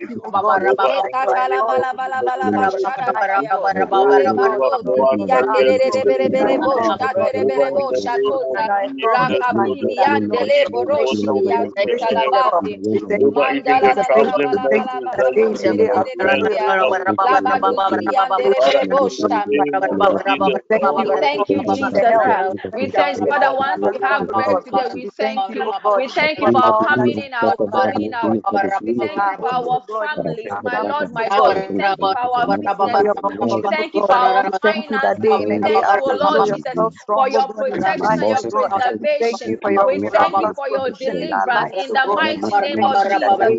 [21.21, 22.19] Thank you, Jesus.
[22.73, 23.55] We thank you, Father.
[23.55, 25.73] Once we have breath today, we thank you.
[25.95, 28.39] We thank you for our coming in, our going out.
[28.91, 31.57] We thank you for our families, my Lord, my God.
[31.61, 33.07] We thank you for our business.
[33.39, 35.17] We thank you for our finances.
[35.47, 36.79] We thank you, oh Lord Jesus,
[37.13, 39.57] for your protection your preservation.
[39.91, 43.49] We thank you for your deliverance in the mighty name of Jesus.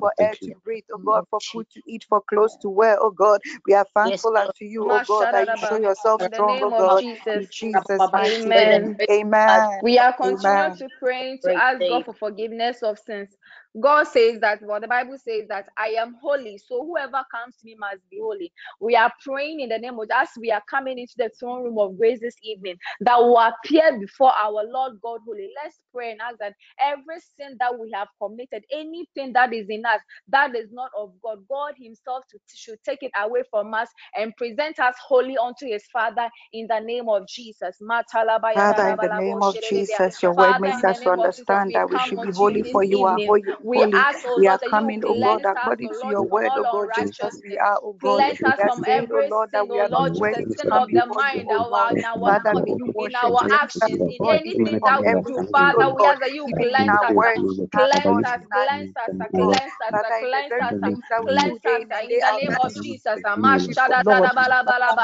[0.00, 3.10] For air to breathe, oh God, for food to eat, for clothes to wear, oh
[3.10, 3.40] God.
[3.66, 7.04] We are thankful unto you, oh God, that you show yourself strong, oh God.
[7.34, 8.96] In Jesus' Amen.
[9.10, 9.64] Amen.
[9.82, 13.30] We are continuing to pray to ask God for forgiveness of sins.
[13.80, 17.66] God says that, well, the Bible says that I am holy, so whoever comes to
[17.66, 18.52] me must be holy.
[18.80, 21.78] We are praying in the name of as we are coming into the throne room
[21.78, 25.50] of grace this evening that will appear before our Lord God holy.
[25.62, 29.84] Let's pray and ask that every sin that we have committed, anything that is in
[29.86, 32.24] us that is not of God, God Himself
[32.54, 33.88] should take it away from us
[34.18, 37.78] and present us holy unto His Father in the name of Jesus.
[38.20, 42.22] Father, in the name of Jesus, your word makes us to understand that we should
[42.22, 43.44] be holy for you are holy.
[43.68, 46.90] We ask, oh we are coming, oh God, oh according to your word, oh God,
[46.94, 48.26] just as we are, oh God.
[48.26, 50.08] Cleanse us We are from saying, oh every Lord, that sin, we oh are not
[50.08, 51.94] Lord worthy Jesus, to sin come of the before you, oh our, God.
[51.94, 54.82] in our Father, may you wash in and our cleanse us, actions, oh in anything
[54.84, 55.96] that we do, sin, oh Father.
[55.96, 59.76] We ask that you cleanse us, words, in our cleanse us, cleanse us, oh cleanse
[59.86, 62.10] us, Father, in the cleanse us, things that we do cleanse us in and in
[62.10, 63.20] day the name that of Jesus.
[63.26, 63.58] before
[64.04, 64.30] Lord.
[64.64, 64.98] Father, have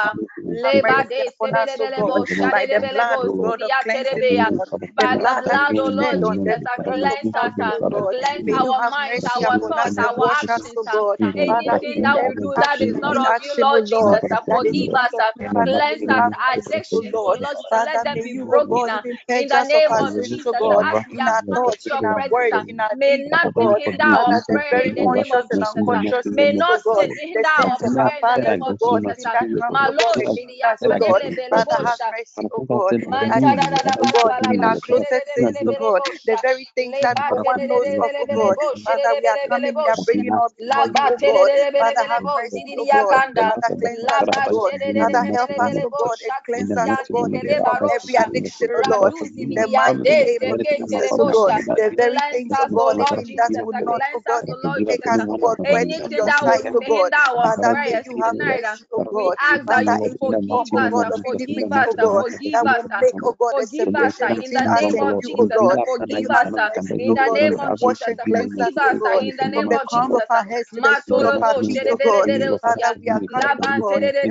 [0.46, 3.82] Leba de upon us, oh God, sedededebo, by the blood, shadedebelebo, oh God, of zidiya
[3.82, 4.50] cleansing, oh terebeya.
[4.50, 4.68] God,
[4.98, 7.80] the By the blood that blood, you oh shed Lord Jesus, cleanse us, oh
[8.10, 11.18] cleanse You our minds, our thoughts, our actions, uh, God.
[11.46, 15.12] Father, anything in that we do that is not of you, Lord Jesus, forgive us,
[15.18, 16.32] of you, Father, may cleanse us, have
[16.62, 17.40] mercy, addictions, Lord.
[17.40, 19.96] Lord Jesus, let Father, them may be you, broken God, even uh, in the name
[19.98, 20.56] of Jesus.
[20.84, 22.80] As we in have our come into thoughts, your in our presence, words, uh, in
[22.80, 23.78] our may deeds, nothing God.
[23.78, 25.88] hinder our Father, the prayer very in the name of Jesus.
[25.92, 27.06] Uh, may sins, no God.
[27.06, 29.18] sin The hinder our sins in our prayer in the name of Jesus.
[29.18, 31.22] even that comes, God, Malo against us, God.
[31.50, 32.10] Father, have shiriyatelebelebosha.
[32.10, 32.96] mercy, God.
[33.30, 33.76] At least,
[34.12, 38.12] God, in our closet sins, God, the very things that no one knows of,
[38.42, 38.76] oh God.
[38.84, 41.50] Father, we are coming, we are bringing all before you, oh God.
[41.78, 43.22] Father, have mercy, oh God.
[43.36, 44.74] Father, cleanse us, oh God.
[44.98, 48.84] Father, help us, oh God, and cleanse us, oh God, even from every addiction, oh
[48.86, 49.12] Lord.
[49.36, 51.54] In the mighty name of Jesus, oh God.
[51.76, 55.06] The very things, oh O God, Lord that will not, oh God, O Lord make
[55.06, 57.12] us, oh God, in Anything your sight, oh God.
[57.42, 59.36] Father, may you have uh, mercy, oh we God.
[59.66, 62.78] Father, forgive form, oh us, God, uh, of iniquity, us, oh uh, God, that uh,
[63.00, 63.66] make, oh God, a
[63.96, 65.70] us uh, separation in the between us name and of you, oh Jesus.
[65.70, 65.78] uh, God.
[65.84, 67.40] Forgive us uh, in oh the God.
[67.40, 68.16] name of Jesus.
[68.32, 70.36] And uh, us, Forgive oh us uh, God, in the from the crown of uh,
[70.36, 72.30] our heads to the sole of our feet, oh God.
[72.62, 73.80] Father, we are coming, oh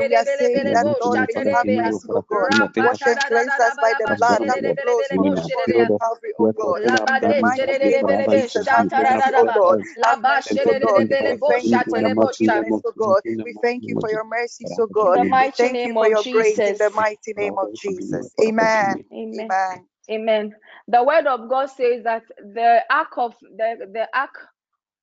[0.08, 2.54] we are saying that, Lord, you have mercy, oh God.
[2.76, 6.52] Wash and cleanse us by the blood that flows from the cross of Calvary, oh
[6.56, 6.82] God.
[7.08, 9.76] In the mighty name of Jesus, have mercy, oh shataradadaba.
[10.04, 11.06] Have mercy, oh Lord.
[11.30, 12.20] We thank you for your shatelebosha.
[12.20, 13.22] forgiveness, oh God.
[13.44, 15.14] We thank you for your mercy, oh In God.
[15.14, 16.94] the We mighty thank you name for of your grace in the Jesus.
[16.94, 18.34] mighty name of Jesus.
[18.42, 19.06] Amen.
[19.14, 19.88] Amen.
[20.12, 20.56] Amen.
[20.88, 24.36] The word of God says that the ark of the, the ark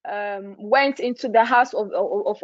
[0.08, 2.42] um, went into the house of, of, of.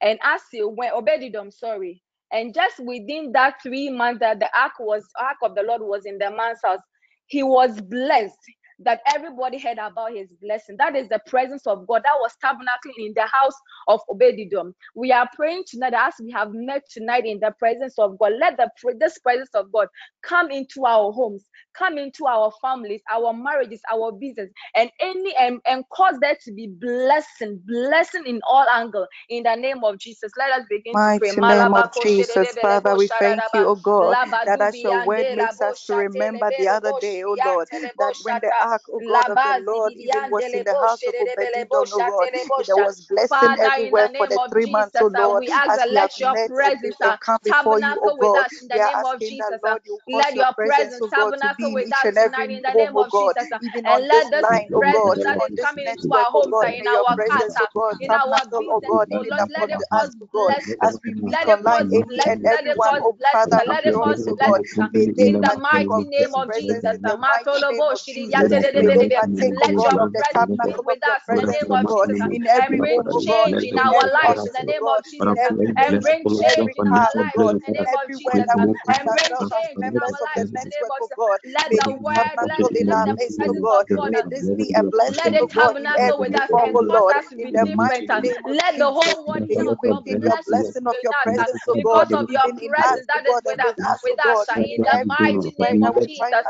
[0.00, 2.02] And as he went, Obed-Edom, sorry.
[2.32, 6.06] And just within that three months that the ark was ark of the Lord was
[6.06, 6.80] in the man's house,
[7.26, 8.38] he was blessed
[8.84, 10.76] that everybody heard about his blessing.
[10.78, 13.54] That is the presence of God that was tabernacling in the house
[13.88, 14.74] of Obed-Edom.
[14.94, 18.32] We are praying tonight as we have met tonight in the presence of God.
[18.40, 19.88] Let the this presence of God
[20.22, 21.44] come into our homes,
[21.76, 26.52] come into our families, our marriages, our business, and any and, and cause there to
[26.52, 29.06] be blessing, blessing in all angle.
[29.28, 31.32] In the name of Jesus, let us begin to pray.
[31.32, 35.60] Mighty name of Jesus, Father, we thank you, oh God, that as your word makes
[35.62, 39.42] us to remember the other day, oh Lord, that when the ark, oh God, of
[39.44, 42.30] the Lord even was in the house of Obed-Edom, oh Lord,
[42.66, 45.98] there was blessing everywhere for the three months, oh Lord, we ask as that we
[46.00, 48.46] have your met and, presence uh, come before you, oh God.
[48.62, 49.60] in the We are name of asking that, Jesus.
[49.66, 52.62] uh, Lord, you cause let your presence, oh God, to be in each and every
[52.72, 56.44] home, oh God, even and on this line, oh God, on this network, our oh
[56.50, 56.70] God.
[56.76, 60.98] in May your presence, oh God, tabernacle, oh God, even upon us, oh God, as
[61.04, 62.42] we meet online, any and blessing.
[62.50, 63.08] Let it everyone, oh.
[63.32, 64.62] Father, of yours, oh God.
[64.92, 68.51] May they partake of this presence in the mighty name of Jesus.
[68.74, 69.16] May they shiriyatedebedebe.
[69.16, 71.86] partake, oh Let God, your of the tabernacle with us in the name oh of
[71.88, 75.54] Jesus in every bring oh change in our lives in the oh name of Jesus
[75.76, 79.34] and bring change in our oh lives in the name of Jesus we and bring
[79.38, 81.16] change in our the lives in the name of oh Jesus.
[81.16, 81.38] God.
[81.44, 84.12] Let May the it word, let, tabernacle in let our the oh presence of God,
[84.12, 86.50] May uh, this be a let blessing, it oh God, in tabernacle with every us
[86.52, 87.16] oh and oh cause Lord.
[87.16, 88.10] us to In be the different.
[88.10, 90.02] Uh, mighty name of Let the Jesus, whole world may hear you of bring your
[90.06, 92.58] in your blessings blessing of with your us uh, presence, oh because of your even
[92.60, 93.66] in us, presence oh that is with us.
[93.66, 96.40] with us, oh With us God, in the mighty name of we find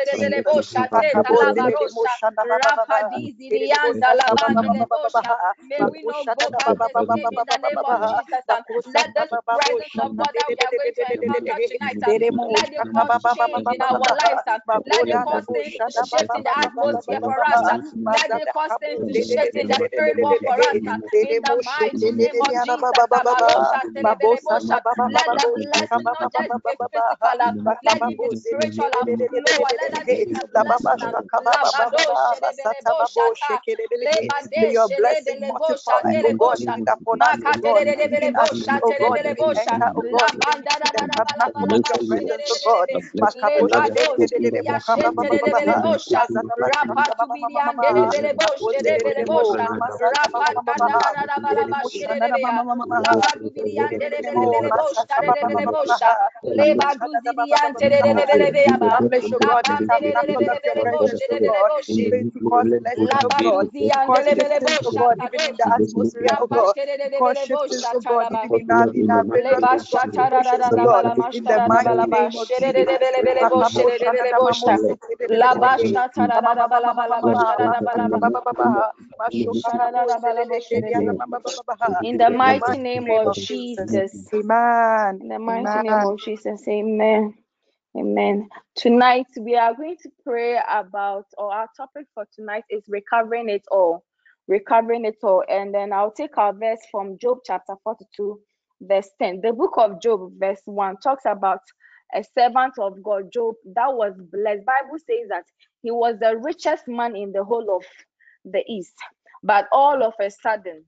[4.63, 5.37] name of Jesus.
[5.61, 8.43] May we not go back the same in the name of Jesus.
[8.49, 8.63] Um,
[8.95, 11.97] let this presence of God that we are going to encounter tonight,
[12.51, 14.41] let it cause change in our lives.
[14.47, 17.79] Um, let it cause things to shift in the atmosphere for us.
[18.07, 20.77] Let it cause things to shift in the spirit world for us.
[21.21, 23.05] In the mighty name of Jesus.
[25.05, 29.65] Let the blessing not just be physical, um, let it be spiritual and flow.
[29.81, 30.25] Let us be a
[34.55, 39.21] May your blessing multiply, oh God, upon us, oh God, even as we, oh God,
[39.25, 42.77] even enter, oh God, into the tabernacle of your presence, oh God.
[59.69, 61.55] Oh God, the tabernacle of your presence, oh God.
[61.87, 63.57] Even to cause blessings, oh God.
[64.07, 66.75] Cause shiftings, oh God, even in the atmosphere, oh God.
[67.19, 71.05] Cause shiftings, oh God, even in our, in our various, oh God, situations, oh God.
[71.33, 75.27] In the mighty name of In the mighty name of Jesus.
[80.73, 81.23] Amen.
[82.01, 84.23] In the mighty name of Jesus.
[84.33, 85.33] Amen.
[87.97, 88.49] Amen.
[88.75, 93.63] Tonight we are going to pray about, or our topic for tonight is recovering it
[93.69, 94.05] all.
[94.47, 95.43] Recovering it all.
[95.49, 98.39] And then I'll take our verse from Job chapter 42,
[98.81, 99.41] verse 10.
[99.41, 101.59] The book of Job, verse 1, talks about
[102.15, 104.65] a servant of God, Job, that was blessed.
[104.65, 105.43] Bible says that
[105.81, 107.83] he was the richest man in the whole of
[108.45, 108.95] the east.
[109.43, 110.85] But all of a sudden,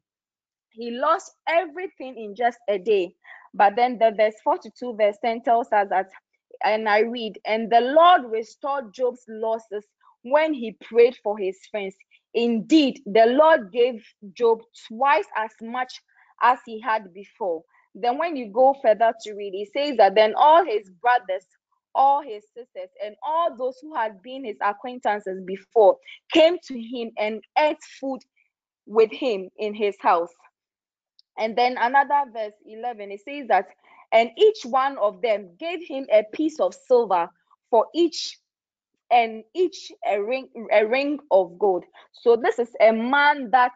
[0.71, 3.15] he lost everything in just a day.
[3.53, 6.09] But then the verse 42, verse 10 tells us that
[6.63, 9.85] and I read, and the Lord restored Job's losses
[10.23, 11.95] when he prayed for his friends.
[12.33, 16.01] Indeed, the Lord gave Job twice as much
[16.41, 17.63] as he had before.
[17.93, 21.45] Then, when you go further to read, he says that then all his brothers,
[21.93, 25.97] all his sisters, and all those who had been his acquaintances before
[26.33, 28.19] came to him and ate food
[28.85, 30.33] with him in his house.
[31.37, 33.67] And then another verse 11, it says that
[34.15, 37.29] and each one of them gave him a piece of silver
[37.69, 38.39] for each
[39.11, 41.85] and each a ring a ring of gold.
[42.13, 43.73] So this is a man that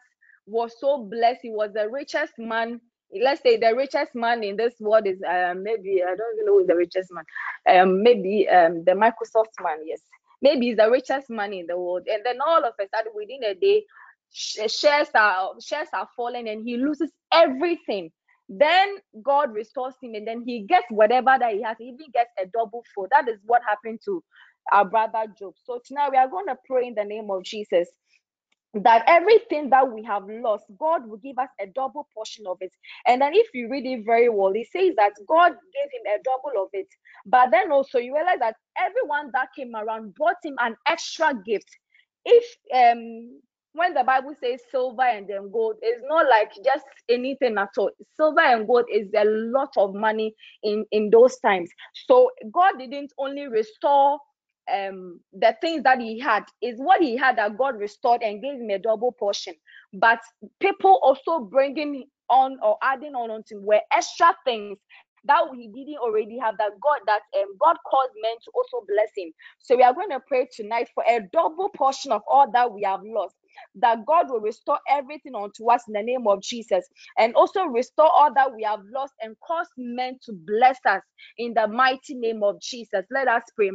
[0.47, 1.41] was so blessed.
[1.43, 2.81] He was the richest man.
[3.13, 6.53] Let's say the richest man in this world is um, maybe i don't even know
[6.53, 7.25] who is the richest man.
[7.69, 10.01] Um maybe um the microsoft man yes.
[10.41, 12.07] Maybe he's the richest man in the world.
[12.11, 13.85] And then all of a sudden within a day
[14.31, 18.11] shares are shares are falling and he loses everything
[18.49, 21.77] then God restores him and then he gets whatever that he has.
[21.79, 23.09] He even gets a double fold.
[23.11, 24.23] That is what happened to
[24.71, 25.53] our brother Job.
[25.63, 27.89] So tonight we are going to pray in the name of Jesus
[28.75, 32.71] that everything that we have lost, God will give us a double portion of it.
[33.07, 36.23] And then if you read it very well, it says that God gave him a
[36.23, 36.87] double of it.
[37.25, 41.69] But then also you realize that everyone that came around brought him an extra gift.
[42.25, 43.41] If um
[43.73, 47.91] when the Bible says silver and then gold, it's not like just anything at all.
[48.17, 51.69] Silver and gold is a lot of money in in those times.
[52.07, 54.19] So God didn't only restore
[54.73, 58.55] um the things that he had is what he had that God restored and gave
[58.55, 59.53] him a double portion.
[59.93, 60.19] But
[60.61, 64.77] people also bringing on or adding on onto were extra things
[65.25, 69.09] that he didn't already have that God that um, God caused men to also bless
[69.17, 69.31] him.
[69.59, 72.83] So we are going to pray tonight for a double portion of all that we
[72.83, 73.35] have lost
[73.75, 76.85] that God will restore everything unto us in the name of Jesus.
[77.17, 81.01] And also restore all that we have lost and cause men to bless us
[81.37, 83.05] in the mighty name of Jesus.
[83.11, 83.71] Let us pray.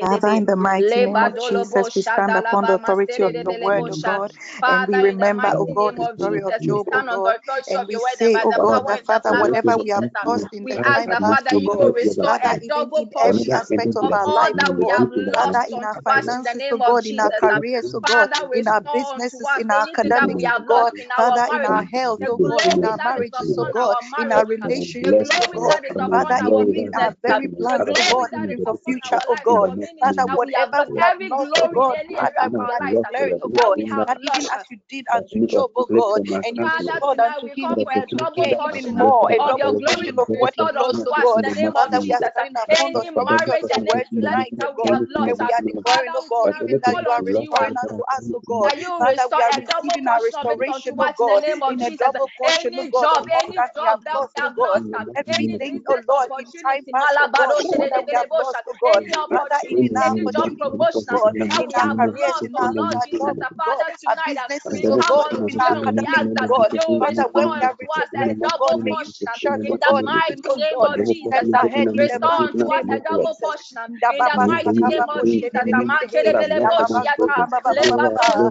[0.00, 3.88] Father, in the mighty name of Jesus, we stand upon the authority of your word,
[3.90, 4.32] O God,
[4.66, 7.34] and we remember, O God, the story of Job, O God,
[7.68, 11.46] and we say, O God, that Father, whatever we have lost in the time past,
[11.52, 15.00] O God, Father, even in every aspect of our life, O God,
[15.34, 19.62] Father, in our finances, O God, in our careers, O God, in our businesses, oh
[19.62, 23.66] in our academics, oh God, Father, in our health, oh God, in our marriages, oh
[23.66, 28.60] God, in our relationships, oh God, Father, even in our very plans, oh God, even
[28.62, 33.38] for future, oh God, Father, whatever we have lost, oh God, Father, we are declaring,
[33.42, 37.48] oh God, that even as you did unto Job, oh God, and you restored unto
[37.54, 41.16] him even oh to gain even more, a double portion of what he lost, oh
[41.16, 41.42] God,
[41.74, 45.50] Father, we are standing upon the authority of your word tonight, oh God, and we
[45.52, 48.72] are declaring, oh God, even that you are restoring unto us, oh oh God.
[48.72, 51.00] That you Father, we restore are a double receiving our portion of it restoration, unto
[51.00, 52.00] oh us in the God, name of in a Jesus.
[52.00, 54.32] double portion, oh Any God, job, of all any that we job have that lost,
[54.34, 54.70] we oh have God.
[54.72, 58.02] lost, uh, any Everything, oh business Lord, in time opportunity, past, oh God, malabado Father,
[58.06, 59.02] we have lost, oh God.
[59.02, 61.88] any Father, even opportunity, in our any job communities, promotion God, that in we our
[61.98, 64.90] have careers, lost, in our, Lord our Jesus, jobs, God, Father, our tonight businesses, we
[64.90, 66.70] oh come God, unto even you our and we academics, ask oh that God.
[66.72, 69.06] you Father, where restore we are unto us a retrograde, oh God, double may you
[69.06, 71.24] portion push us, in oh the God, even, mighty oh name God, of Jesus.
[71.26, 73.40] steps ahead in the Restore mighty unto us name a of double Jesus.
[73.42, 75.52] portion Nda in ba the ba sa mighty ka name ba of ko she Jesus.
[78.38, 78.50] Uh,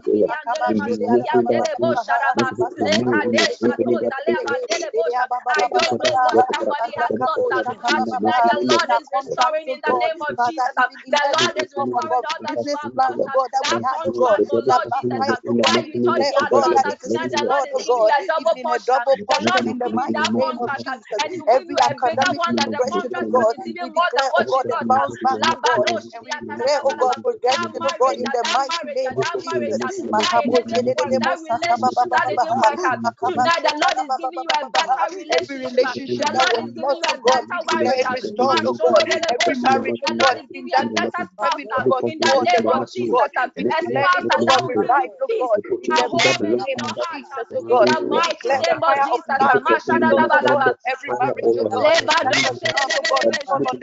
[8.61, 10.73] Lord is restoring oh in the name of Jesus.
[10.77, 13.21] uh, The Lord is restoring our all that you business have plan, lost.
[13.21, 15.39] oh uh, God, that we That had, oh God, contract, oh that Lord Jesus, uh,
[15.39, 17.31] backfired, oh where God, we you thought you oh lost, that that it is tonight
[17.33, 18.95] the Lord restored, is oh giving you a double even in a portion.
[18.95, 21.23] uh, The Lord is in the giving you that name of contract uh, Jesus.
[21.23, 23.47] and He will give you a bigger academic one than the progression, oh contract that
[23.47, 24.91] God, even we more than declare, oh what you God, a thought.
[24.97, 27.77] uh, bounce back, oh God, Labadosh, we declare, oh God, yatadadabalaba.
[27.81, 29.68] Oh God, in uh, the mighty name uh, of Jesus.
[29.73, 32.99] Uh, that it Makabo didn't work, that shedededebo relationship that it didn't work out.
[33.03, 35.81] Makaba Tonight the Lord is giving you a better relationship.
[35.85, 38.01] uh, The Lord is giving you oh a God, we better declare marriage.
[38.01, 39.05] it uh, restored, oh God.
[39.31, 39.61] Every Mashorobelebosha.
[39.61, 41.85] marriage, The oh Lord is giving you a that is better spouse coming, oh uh,
[41.89, 43.29] God, in the name of oh Jesus.
[43.37, 45.39] Uh, A declare spouse it, oh that, God, that will give you revived, oh peace
[45.39, 47.23] God, in a the home mighty in name your of heart.
[47.33, 47.87] uh, Jesus, oh In God.
[47.87, 49.39] the We mighty declare the name of fire of Jesus.
[49.39, 50.59] uh, marriage, oh God, Mashadadabalaba.
[50.59, 51.87] upon every marriage, oh oh
[53.47, 53.77] on the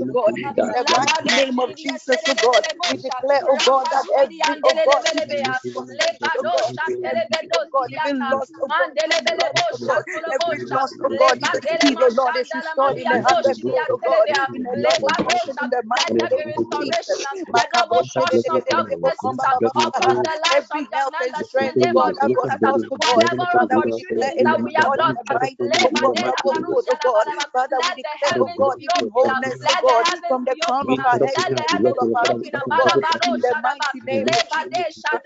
[0.00, 2.62] oh God, in the mighty Labado name of Jesus, oh God.
[2.88, 5.02] We declare, oh God, that every, oh God,
[5.38, 8.30] frustration, oh Lebado God, every, shatelebendo oh God, even zidiyata.
[8.30, 10.72] lost, oh God, even lost, Mandelebelebosha God, every tolobosha.
[10.72, 14.42] lost, God, even Lebadele speed, Lord, is mashandala restored in a maliando hundredfold, God, shiriyantelebea.
[14.54, 15.62] in a double portion Lebadosha.
[15.62, 17.46] in the Let mighty there be name of restoration, Jesus.
[17.56, 19.42] a double portion of health blessings
[19.86, 22.12] upon the lives of Every your health and members in oh the strength, name God,
[22.12, 22.62] of that was Jesus.
[22.62, 23.24] lost, God.
[23.24, 26.04] Whatever Father, we declare opportunities it that we have restored in lost, the mighty name
[26.04, 27.26] of Lebadela double fold, God.
[27.26, 29.14] barusha Father, we let the declare, oh heavens God, be even open.
[29.14, 30.90] wholeness, Let the God, heavens from the be crown open.
[30.90, 32.42] of our head Let to the the sole heavens of be our open.
[32.42, 33.00] feet, God.
[33.00, 33.60] Malabado In the shadaba.
[33.60, 34.28] mighty name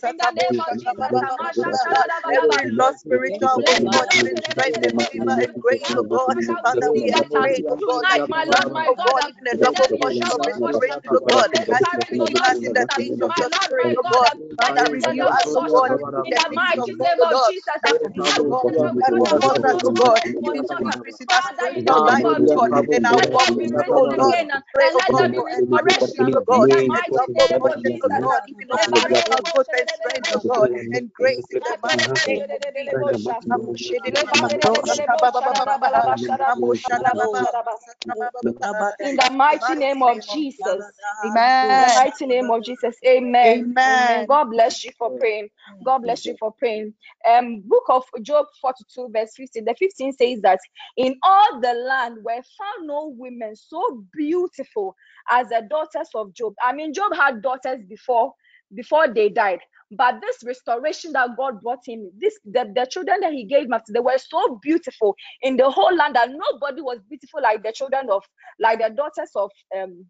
[0.06, 1.84] in the name of Jesus.
[2.32, 6.36] Every lost spiritual, oh God, even strength and favor and grace, oh God.
[6.64, 7.10] Father, we
[7.70, 9.60] oh God, Tonight, that you my Lord, grant, my oh God, God, even a let
[9.60, 12.02] double there be a portion of double portion restoration, oh for God, this as you
[12.02, 12.96] parent, oh quicken Lord us in the Jesus.
[12.96, 14.34] things of My the Lord, Spirit, my oh God, God.
[14.60, 16.36] let Father, there be a renew double us, oh God, portion even in in the
[16.36, 17.46] the things of mighty God, name oh of Lord.
[17.46, 17.66] Jesus.
[17.84, 19.84] The things, oh God, According to even that what will you cause have us, not
[19.84, 20.80] oh told God, us was even to thought.
[20.80, 23.14] increase in our Father, in the spiritual name life, of oh God, Jesus, and our
[23.22, 24.24] let walk there with be you, oh risen Lord.
[24.34, 25.40] again We pray, and oh let God, there Thank be
[26.00, 28.22] for restoration oh in God, the in double name of Jesus.
[28.22, 28.78] God, even
[29.32, 34.10] of growth and strength, oh God, and grace in the mighty name of Jesus.
[39.02, 40.84] In the the mighty name of name of Jesus.
[40.84, 40.94] Jesus.
[41.62, 41.90] In the Amen.
[41.90, 42.96] mighty name of Jesus.
[43.06, 43.66] Amen.
[43.86, 44.26] Amen.
[44.26, 44.28] Amen.
[44.28, 45.50] God bless you for praying.
[45.86, 46.94] God bless you for praying.
[47.30, 49.66] Um, book of Job 42, verse 15.
[49.66, 50.60] The 15 says that
[50.98, 54.96] in all the land were found no women so beautiful
[55.32, 55.68] as the
[56.04, 56.54] daughters of Job.
[56.62, 58.34] I mean, Job had daughters before
[58.74, 59.60] before they died.
[59.92, 63.74] But this restoration that God brought him, this the, the children that he gave him
[63.74, 67.72] after, they were so beautiful in the whole land that nobody was beautiful like the
[67.72, 68.24] children of
[68.60, 70.06] like the daughters of um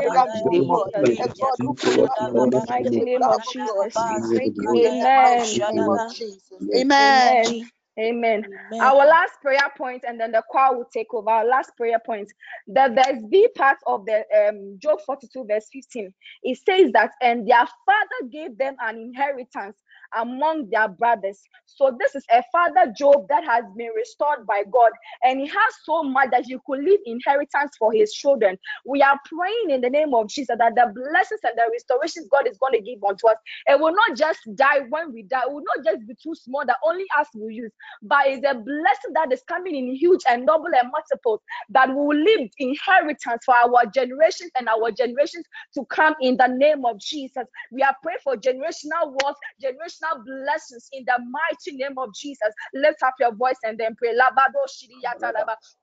[0.71, 3.43] God, a God who cannot, O God, the mighty name of.
[3.43, 4.07] Jesus.
[4.37, 6.02] Thank you in the Amen.
[6.09, 6.91] Mighty name of Jesus.
[7.01, 7.71] Amen.
[8.01, 8.47] Amen.
[8.47, 8.81] Amen.
[8.81, 11.29] Our last prayer point, and then the choir will take over.
[11.29, 12.33] Our last prayer point.
[12.67, 16.13] The verse B part of the um, Job 42, verse 15.
[16.43, 19.77] It says that, and their father gave them an inheritance
[20.17, 21.41] among their brothers.
[21.67, 25.75] So this is a father Job that has been restored by God, and he has
[25.85, 28.59] so much that he could leave inheritance for his children.
[28.87, 32.49] We are praying in the name of Jesus that the blessings and the restorations God
[32.49, 35.43] is going to give unto us, it will not just die when we die.
[35.47, 37.73] It will not just be too small that only us will use,
[38.03, 42.17] but it's a blessing that is coming in huge and double and multiple that will
[42.17, 47.45] leave inheritance for our generations and our generations to come in the name of Jesus.
[47.71, 52.49] We are praying for generational wealth, generational blessings in the mighty name of Jesus.
[52.75, 54.15] Lift up your voice and then pray.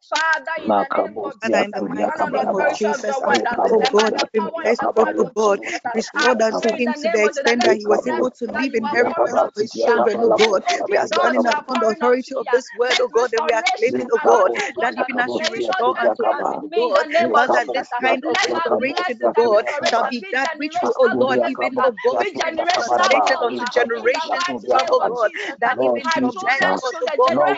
[0.10, 3.02] Father, in the name of Jesus, in the by mighty the name of authority of
[3.02, 3.44] Jesus, your as word.
[3.74, 5.96] oh and by God, the even power the God, blood oh of God, Jesus, I
[5.96, 8.32] restored unto pray in him to the of Jesus that extent that he was able
[8.32, 10.64] to that leave you have poured inheritance for his children, oh God.
[10.90, 13.46] We are standing you are upon the authority of this word, Let oh God, and
[13.46, 16.48] we are claiming, oh God, that God, uh, even as you may restore unto us,
[16.64, 20.08] oh God, the name of Father, this kind of Let our restoration, oh God, shall
[20.10, 23.48] be be that which will, oh Lord, even, uh, oh God, be be generational unto
[23.50, 23.66] in
[24.14, 27.58] generations to oh God, that even henceforth, oh God,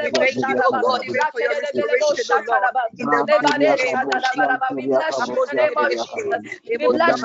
[0.00, 2.64] We thank you, oh God, for your restoration, oh Lord.
[2.98, 4.60] In the mighty name of Jesus.
[4.70, 6.40] We bless you in the name of Jesus.
[6.74, 6.76] We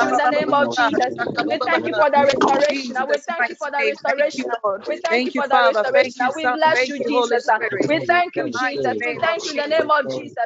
[0.09, 1.13] in the name of Jesus.
[1.47, 2.95] We thank you for the restoration.
[3.09, 4.51] We thank you for the restoration.
[4.87, 6.31] We thank you for the restoration.
[6.35, 7.43] We bless you, Jesus.
[7.87, 8.97] We thank you, Jesus.
[9.03, 10.45] We thank you in the name of Jesus.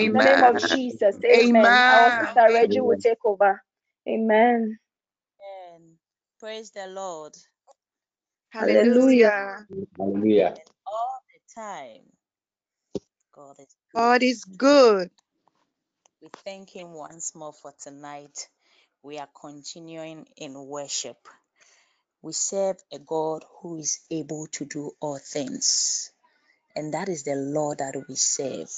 [0.00, 1.16] In the name of Jesus.
[1.26, 1.82] Amen.
[1.90, 3.62] Our sister Reggie will take over.
[4.08, 4.78] Amen.
[5.40, 5.98] Amen.
[6.40, 7.34] Praise the Lord.
[8.50, 9.66] Hallelujah.
[9.98, 10.54] Hallelujah.
[10.86, 12.02] All the time.
[13.34, 15.10] God is God is good.
[16.22, 18.48] We thank Him once more for tonight.
[19.02, 21.18] We are continuing in worship.
[22.22, 26.12] We serve a God who is able to do all things,
[26.76, 28.70] and that is the Lord that we serve.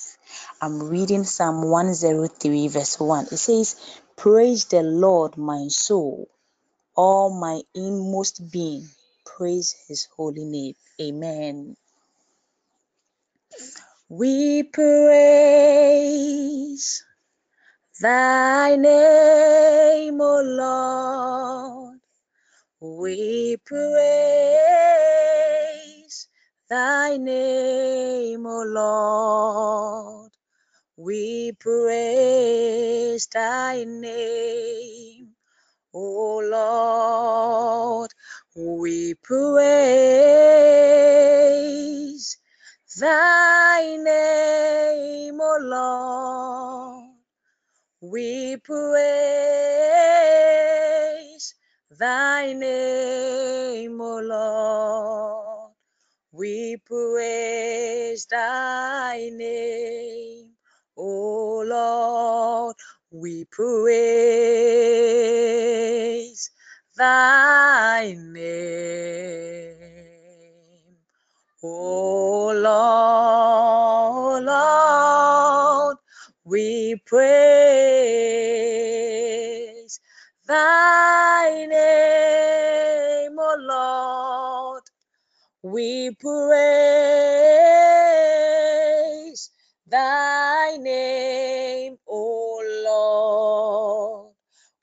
[0.63, 3.27] I'm reading Psalm 103, verse 1.
[3.33, 3.77] It says,
[4.17, 6.29] Praise the Lord, my soul,
[6.97, 8.89] all my inmost being,
[9.27, 10.75] praise His holy name.
[11.01, 11.77] Amen.
[14.09, 15.83] We praise
[18.01, 22.01] Thy name, O Lord,
[22.81, 23.85] we praise
[26.71, 30.33] Thy name, O Lord,
[30.97, 35.31] we praise Thy name,
[35.95, 38.11] O Lord,
[38.57, 39.57] we praise
[43.01, 47.11] Thy name, O Lord.
[48.01, 48.77] We praise
[51.99, 55.46] thy name, O Lord.
[56.37, 60.51] We praise thy name,
[60.99, 62.77] O Lord.
[63.11, 63.73] We praise
[66.99, 68.49] thy name,
[71.65, 75.99] O Lord, Lord.
[76.45, 77.21] We praise
[80.49, 84.85] thy name, O Lord.
[85.67, 86.31] We praise
[89.89, 94.35] thy name, O Lord.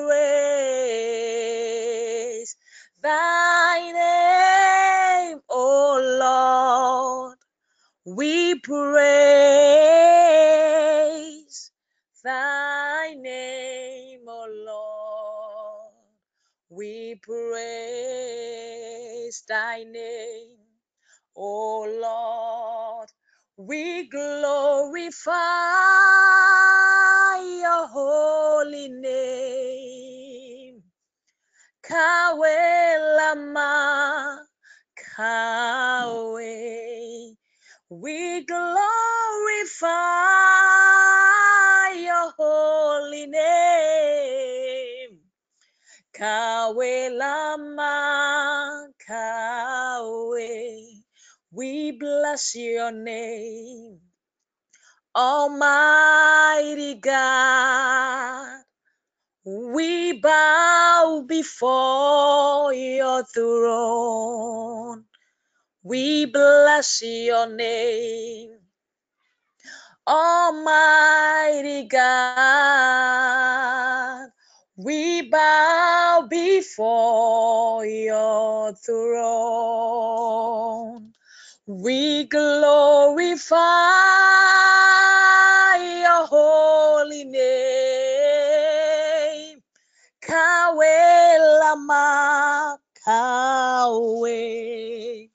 [3.03, 3.91] thy
[5.31, 7.37] name, O Lord.
[8.05, 8.81] We praise
[12.25, 13.62] thy name,
[16.75, 17.43] We praise
[19.47, 20.57] thy name,
[21.37, 23.09] O Lord.
[23.57, 25.33] We glorify
[27.61, 30.81] your holy name.
[31.83, 34.41] Kawe lama,
[35.17, 36.47] Kawe.
[37.89, 39.89] We glorify
[41.95, 44.72] your holy name.
[47.19, 50.87] Lama Kawe.
[51.51, 53.99] We bless your name,
[55.15, 58.63] Almighty God.
[59.45, 65.05] We bow before your throne.
[65.83, 68.59] We bless your name,
[70.07, 72.07] Almighty God.
[74.75, 79.93] We bow before your throne.
[81.67, 83.53] We glorify
[85.77, 87.43] your holy name.
[90.21, 95.29] Kawe Lama Kawe.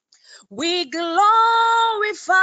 [0.51, 2.35] We glorify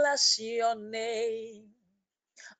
[0.00, 1.64] bless your name.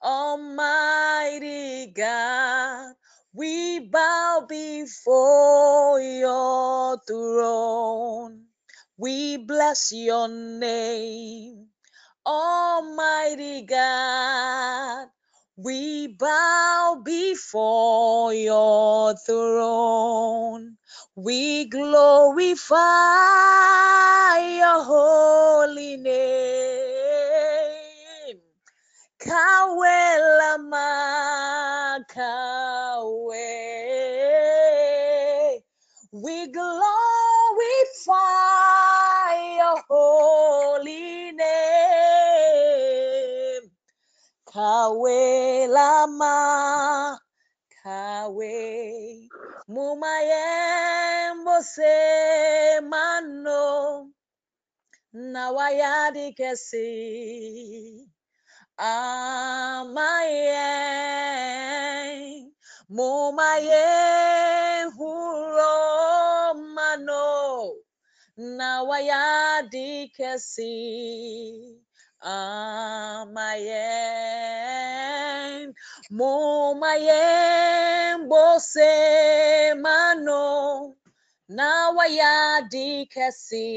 [0.02, 2.94] Almighty God,
[3.34, 8.44] we bow before your throne.
[8.98, 11.68] We bless your name.
[12.26, 15.08] Almighty God,
[15.56, 20.76] we bow before your throne.
[21.16, 22.76] We glorify
[24.58, 26.99] your holy name.
[29.20, 30.00] Kawe
[30.38, 33.52] lama kawe.
[36.12, 36.80] We glorify
[39.60, 41.50] your holy name.
[44.48, 47.18] Kawe lama
[47.84, 49.28] kawe.
[49.68, 54.08] Mumayembo se mano.
[55.14, 58.08] Nawayadi kesi
[58.80, 60.64] amaye
[62.88, 63.86] mumaye
[64.96, 65.76] huro
[66.74, 67.72] mano
[68.36, 70.76] na waya dikesi
[72.20, 73.84] amaye
[76.10, 77.22] mumaye
[78.28, 78.88] bose
[79.74, 80.96] mano
[81.48, 83.68] na waya dikesi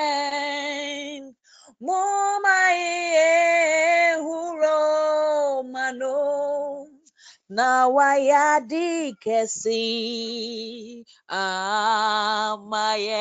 [0.00, 1.34] amayen
[1.80, 3.30] mumaye
[4.24, 6.86] huro mano.
[7.48, 9.84] Na wayadi kesi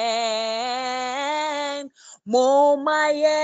[0.09, 1.89] amayen
[2.25, 3.39] mumaye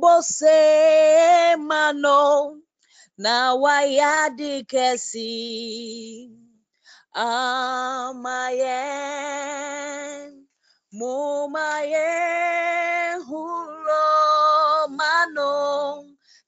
[0.00, 2.60] bose mano.
[3.18, 6.30] Na wayadi kesi
[8.72, 10.46] amayen
[10.92, 12.10] mumaye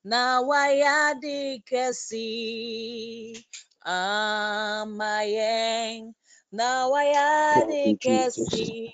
[0.04, 3.46] mano na wayadi kesi
[3.84, 6.14] amayen
[6.52, 8.92] na wayadi kesi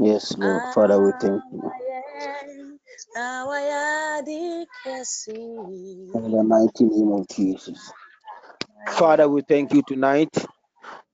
[0.00, 0.62] Yes, Lord.
[0.74, 1.62] Father, we thank you.
[1.62, 2.78] amayen
[3.14, 5.32] na wayadi kesi
[6.14, 7.92] In the mighty name of Jesus.
[8.88, 10.30] Father, we thank you tonight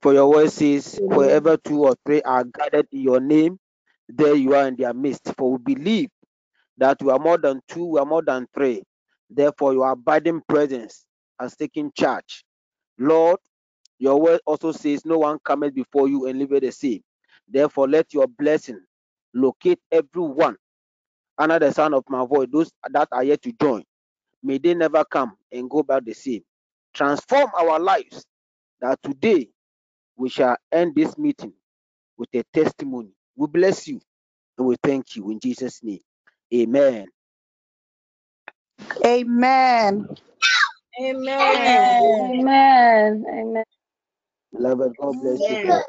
[0.01, 3.59] for your word says, wherever two or three are gathered in your name,
[4.09, 5.33] there you are in their midst.
[5.37, 6.09] For we believe
[6.79, 8.83] that we are more than two, we are more than three.
[9.31, 11.05] Therefore, your abiding presence
[11.39, 12.45] has taken charge.
[12.99, 13.39] Lord,
[13.99, 17.01] your word also says, No one cometh before you and leave the same.
[17.49, 18.81] Therefore, let your blessing
[19.33, 20.57] locate everyone
[21.37, 23.83] under the sound of my voice, those that are yet to join.
[24.43, 26.43] May they never come and go back the same.
[26.93, 28.25] Transform our lives
[28.81, 29.49] that today
[30.17, 31.53] we shall end this meeting
[32.17, 33.11] with a testimony.
[33.35, 34.01] We bless you
[34.57, 36.01] and we thank you in Jesus' name.
[36.53, 37.07] Amen.
[39.05, 40.07] Amen.
[41.01, 42.13] Amen.
[42.21, 43.25] Amen.
[43.29, 43.63] Amen.
[44.53, 45.83] Beloved, God bless you for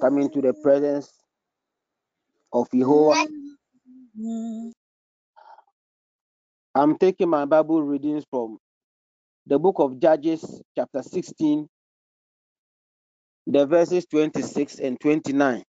[0.00, 1.12] coming to the presence
[2.52, 3.16] of Jehovah.
[6.74, 8.58] I'm taking my Bible readings from
[9.46, 11.68] the book of Judges, chapter 16,
[13.48, 15.64] the verses 26 and 29.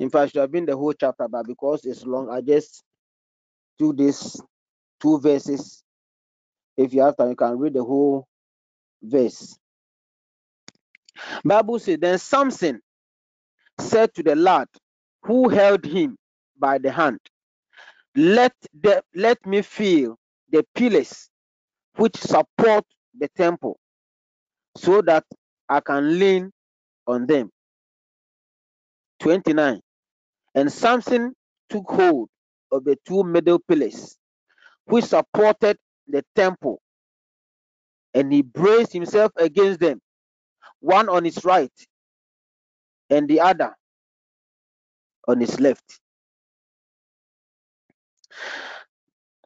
[0.00, 2.82] In fact, it should have been the whole chapter, but because it's long, I just
[3.78, 4.40] do this
[5.00, 5.84] two verses.
[6.76, 8.26] If you have time, you can read the whole
[9.02, 9.58] verse.
[11.44, 12.80] Bible says, Then Samson
[13.78, 14.68] said to the lad
[15.22, 16.16] who held him
[16.58, 17.20] by the hand,
[18.16, 20.16] Let the let me feel
[20.50, 21.28] the pillars
[21.96, 22.84] which support
[23.18, 23.78] the temple,
[24.76, 25.24] so that
[25.68, 26.50] I can lean
[27.06, 27.50] on them.
[29.20, 29.80] 29.
[30.54, 31.34] And Samson
[31.68, 32.28] took hold
[32.72, 34.16] of the two middle pillars
[34.86, 35.76] which supported
[36.08, 36.80] the temple,
[38.14, 40.00] and he braced himself against them,
[40.80, 41.72] one on his right
[43.10, 43.74] and the other
[45.28, 46.00] on his left.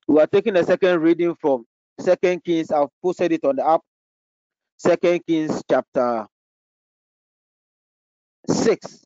[0.07, 1.65] We are taking a second reading from
[1.99, 2.71] Second Kings.
[2.71, 3.81] I've posted it on the app.
[4.77, 6.27] Second Kings chapter
[8.49, 9.05] 6,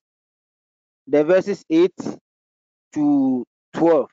[1.08, 1.92] the verses 8
[2.94, 3.44] to
[3.74, 4.08] 12.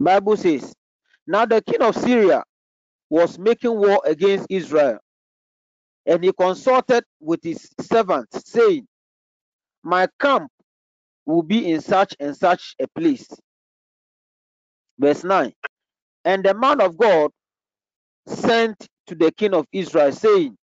[0.00, 0.72] Bible says,
[1.26, 2.44] Now the king of Syria
[3.10, 4.98] was making war against Israel,
[6.06, 8.86] and he consulted with his servants, saying,
[9.84, 10.50] My camp
[11.26, 13.28] will be in such and such a place.
[14.98, 15.52] Verse 9.
[16.24, 17.30] And the man of God
[18.26, 18.76] sent
[19.08, 20.56] to the king of Israel, saying,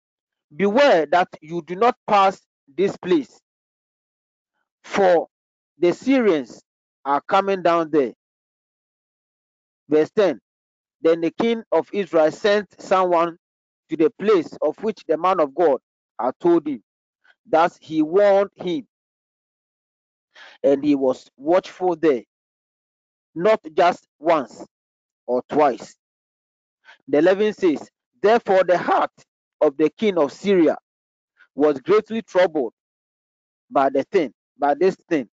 [0.56, 2.42] Beware that you do not pass
[2.78, 3.40] this place,
[4.84, 5.28] for
[5.80, 6.62] the Syrians
[7.06, 8.14] are coming down there.
[9.90, 10.40] Verse 10
[11.02, 13.38] Then the king of Israel sent someone
[13.90, 15.80] to the place of which the man of God
[16.20, 16.84] had told him.
[17.46, 18.88] Thus he warned him,
[20.64, 22.24] and he was watchful there,
[23.36, 24.66] not just once
[25.28, 25.96] or twice.
[27.08, 27.90] The 11 says,
[28.22, 29.12] Therefore the heart
[29.62, 30.78] of the king of Syria
[31.56, 32.74] was greatly troubled
[33.72, 35.30] by the thing, by this thing.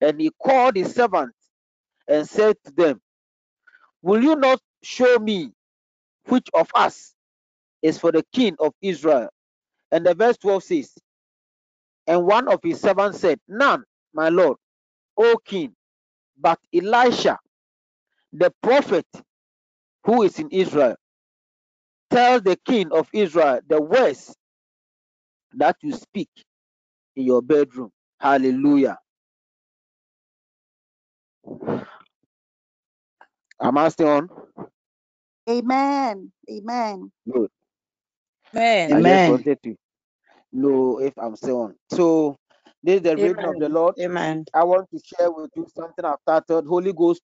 [0.00, 1.36] And he called his servants
[2.08, 3.00] and said to them,
[4.02, 5.52] Will you not show me
[6.28, 7.14] which of us
[7.82, 9.30] is for the king of Israel?
[9.92, 10.92] And the verse 12 says,
[12.06, 14.58] And one of his servants said, None, my lord,
[15.18, 15.74] O king,
[16.38, 17.38] but Elisha,
[18.32, 19.06] the prophet
[20.04, 20.96] who is in Israel.
[22.12, 24.36] Tell the king of Israel the words
[25.54, 26.30] that you speak
[27.16, 27.90] in your bedroom.
[28.20, 28.98] Hallelujah.
[33.60, 34.30] Am I still on?
[35.50, 36.32] Amen.
[36.50, 37.12] Amen.
[37.32, 37.50] Good.
[38.54, 38.92] Amen.
[38.92, 39.28] I just Amen.
[39.28, 39.76] wanted to
[40.52, 41.76] know if I'm still on.
[41.90, 42.36] So
[42.82, 43.70] this is the reading of the Amen.
[43.70, 43.96] Lord.
[44.00, 44.46] Amen.
[44.54, 46.66] I want to share with you something I've started.
[46.68, 47.22] Holy Ghost,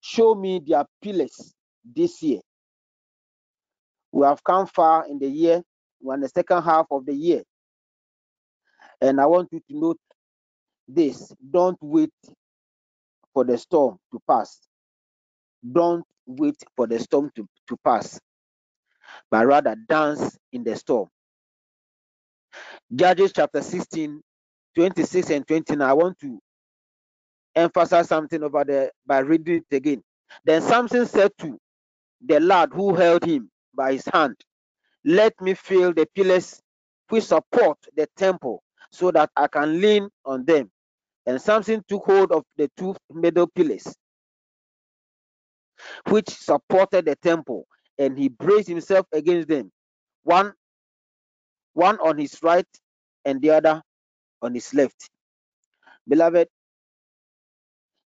[0.00, 1.54] show me their pillars
[1.84, 2.40] this year.
[4.16, 5.62] We have come far in the year.
[6.00, 7.42] We're in the second half of the year.
[8.98, 9.98] And I want you to note
[10.88, 11.34] this.
[11.50, 12.14] Don't wait
[13.34, 14.58] for the storm to pass.
[15.70, 18.18] Don't wait for the storm to, to pass,
[19.30, 21.08] but rather dance in the storm.
[22.94, 24.22] Judges chapter 16,
[24.76, 25.86] 26 and 29.
[25.86, 26.40] I want to
[27.54, 30.02] emphasize something over there by reading it again.
[30.42, 31.58] Then Samson said to
[32.26, 34.36] the lad who held him by his hand,
[35.04, 36.62] Let me feel the pillars
[37.10, 38.62] which support the temple
[38.92, 40.70] so that I can lean on them.
[41.26, 43.86] And Samson took hold of the two middle pillars
[46.08, 47.66] which supported the temple,
[47.98, 49.72] and he braced himself against them,
[50.24, 50.52] one,
[51.74, 52.66] one on his right
[53.24, 53.82] and the other
[54.42, 55.10] on his left.
[56.08, 56.48] Beloved,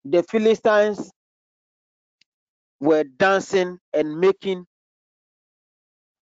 [0.05, 1.11] the Philistines
[2.81, 4.67] were dancing and making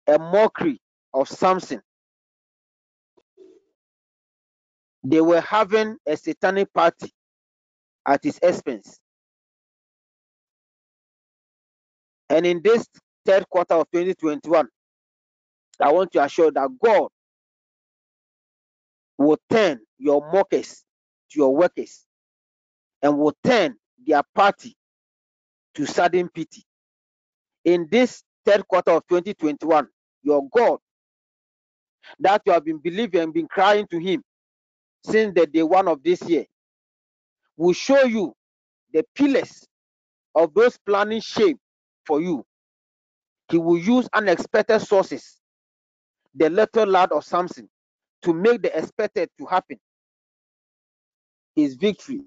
[0.08, 0.80] a mockery
[1.14, 1.82] of Samson.
[5.04, 7.12] They were having a satanic party
[8.06, 8.98] at his expense.
[12.30, 12.86] And in this
[13.26, 14.68] third quarter of 2021,
[15.80, 17.08] I want to assure that God
[19.18, 20.84] will turn your mockers
[21.32, 22.04] to your workers
[23.02, 23.76] and will turn
[24.06, 24.76] their party
[25.74, 26.64] to sudden pity.
[27.64, 29.88] In this third quarter of 2021,
[30.24, 30.78] your God
[32.20, 34.22] that you have been believing and been crying to Him
[35.04, 36.44] since the day one of this year
[37.56, 38.34] will show you
[38.92, 39.66] the pillars
[40.34, 41.58] of those planning shame
[42.06, 42.44] for you.
[43.50, 45.38] He will use unexpected sources,
[46.34, 47.68] the little lad of Samson,
[48.22, 49.78] to make the expected to happen.
[51.56, 52.22] His victory,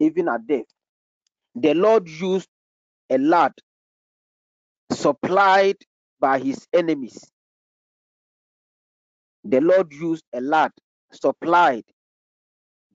[0.00, 0.66] even at death.
[1.54, 2.48] The Lord used
[3.10, 3.52] a lad
[4.92, 5.76] supplied
[6.20, 7.30] by his enemies.
[9.44, 10.72] The Lord used a lad
[11.12, 11.84] supplied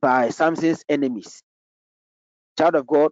[0.02, 1.44] by Samson's enemies.
[2.58, 3.12] Child of God,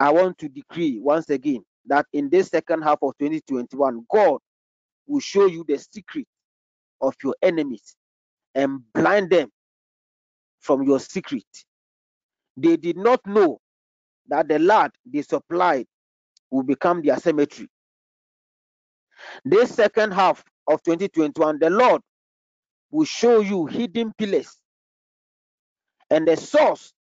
[0.00, 4.38] I want to decree once again that in this second half of 2021, God
[5.06, 6.26] will show you the secret
[7.00, 7.96] of your enemies
[8.54, 9.50] and blind them
[10.60, 11.44] from your secret.
[12.56, 13.58] They did not know
[14.28, 15.86] that the lad they supplied
[16.54, 17.68] will become their cemetery.
[19.44, 22.00] This second half of 2021, the Lord
[22.92, 24.56] will show you hidden pillars
[26.10, 26.92] and the source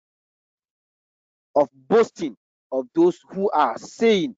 [1.55, 2.35] of boasting
[2.71, 4.35] of those who are saying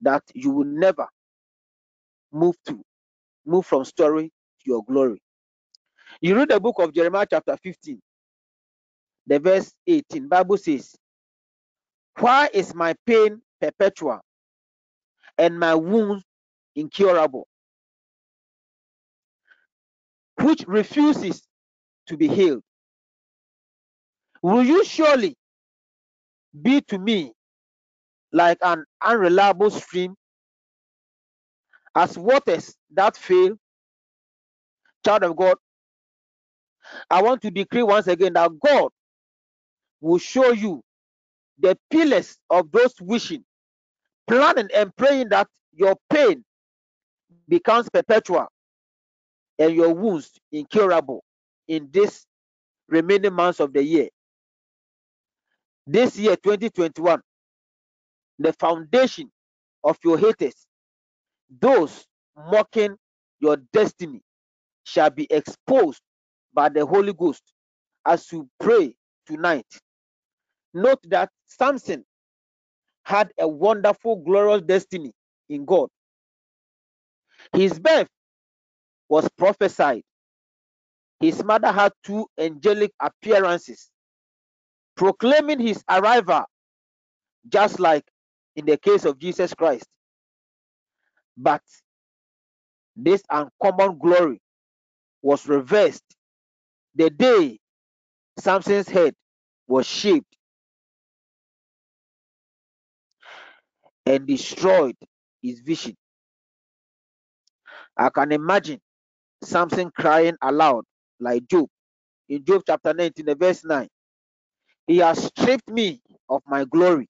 [0.00, 1.06] that you will never
[2.32, 2.82] move to
[3.46, 5.22] move from story to your glory.
[6.20, 8.00] You read the book of Jeremiah chapter 15,
[9.28, 10.26] the verse 18.
[10.26, 10.96] Bible says,
[12.18, 14.20] Why is my pain perpetual
[15.38, 16.24] and my wounds
[16.74, 17.46] incurable?
[20.40, 21.42] Which refuses
[22.08, 22.62] to be healed.
[24.42, 25.36] Will you surely
[26.62, 27.32] be to me
[28.32, 30.14] like an unreliable stream,
[31.94, 33.56] as waters that fail?
[35.04, 35.56] Child of God,
[37.10, 38.90] I want to decree once again that God
[40.00, 40.82] will show you
[41.58, 43.44] the pillars of those wishing,
[44.26, 46.44] planning, and praying that your pain
[47.48, 48.46] becomes perpetual
[49.58, 51.22] and your wounds incurable
[51.68, 52.26] in this
[52.88, 54.08] remaining months of the year.
[55.86, 57.20] This year, 2021,
[58.38, 59.30] the foundation
[59.84, 60.66] of your haters,
[61.60, 62.06] those
[62.36, 62.96] mocking
[63.40, 64.20] your destiny,
[64.84, 66.00] shall be exposed
[66.52, 67.42] by the Holy Ghost
[68.04, 68.94] as you pray
[69.26, 69.66] tonight.
[70.74, 72.04] Note that Samson
[73.06, 75.12] had a wonderful, glorious destiny
[75.50, 75.90] in God.
[77.54, 78.08] His birth
[79.08, 80.02] was prophesied.
[81.20, 83.90] His mother had two angelic appearances
[84.96, 86.44] proclaiming his arrival,
[87.48, 88.04] just like
[88.56, 89.86] in the case of Jesus Christ.
[91.36, 91.62] But
[92.96, 94.40] this uncommon glory
[95.22, 96.04] was reversed
[96.96, 97.58] the day
[98.38, 99.14] Samson's head
[99.68, 100.26] was shaved
[104.06, 104.96] and destroyed
[105.42, 105.96] his vision.
[107.96, 108.80] I can imagine
[109.42, 110.84] Samson crying aloud
[111.20, 111.68] like Job
[112.28, 113.88] in Job chapter 19, verse 9.
[114.86, 117.08] He has stripped me of my glory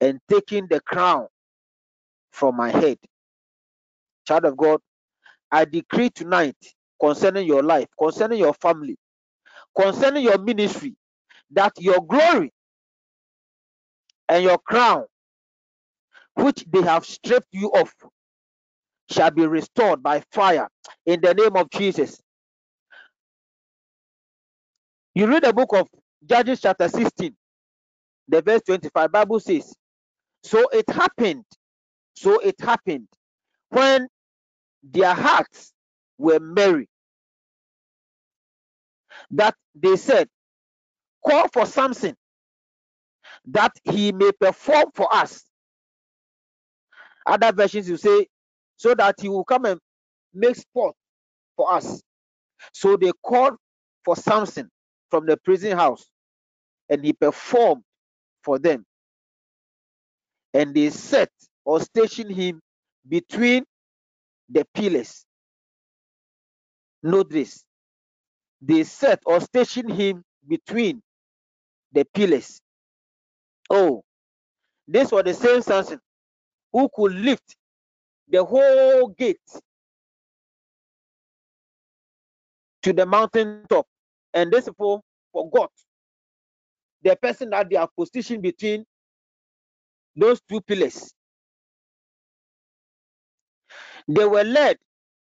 [0.00, 1.26] and taken the crown
[2.32, 2.98] from my head.
[4.26, 4.80] Child of God,
[5.52, 6.56] I decree tonight
[7.00, 8.96] concerning your life, concerning your family,
[9.78, 10.96] concerning your ministry,
[11.52, 12.52] that your glory
[14.28, 15.04] and your crown,
[16.38, 17.92] which they have stripped you of,
[19.10, 20.68] shall be restored by fire
[21.06, 22.20] in the name of Jesus.
[25.14, 25.88] You read the book of
[26.26, 27.36] Judges, chapter 16,
[28.28, 29.12] the verse 25.
[29.12, 29.74] Bible says,
[30.44, 31.44] So it happened,
[32.16, 33.08] so it happened
[33.70, 34.08] when
[34.82, 35.72] their hearts
[36.18, 36.88] were merry
[39.32, 40.28] that they said,
[41.26, 42.14] Call for Samson
[43.46, 45.44] that he may perform for us.
[47.28, 48.28] Other versions you say,
[48.78, 49.80] so that he will come and
[50.34, 50.96] make sport
[51.56, 52.02] for us.
[52.74, 53.56] So they called
[54.04, 54.70] for Samson
[55.10, 56.06] from the prison house
[56.90, 57.82] and he performed
[58.44, 58.84] for them.
[60.54, 61.30] And they set
[61.64, 62.60] or stationed him
[63.08, 63.64] between
[64.50, 65.24] the pillars.
[67.02, 67.64] Note this.
[68.62, 71.02] They set or stationed him between
[71.92, 72.60] the pillars.
[73.70, 74.02] Oh,
[74.88, 76.00] this was the same Samson
[76.72, 77.56] who could lift
[78.28, 79.40] the whole gate
[82.82, 83.86] to the mountain top.
[84.34, 85.02] And this people
[85.32, 85.70] forgot
[87.02, 88.84] the person that they are positioned between
[90.16, 91.12] those two pillars.
[94.08, 94.76] They were led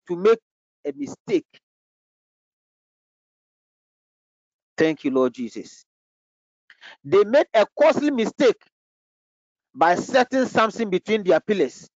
[0.08, 0.40] to make
[0.86, 1.46] a mistake.
[4.78, 5.86] Thank you, Lord Jesus.
[7.04, 8.62] They made a costly mistake
[9.76, 11.90] by setting something between their pillars.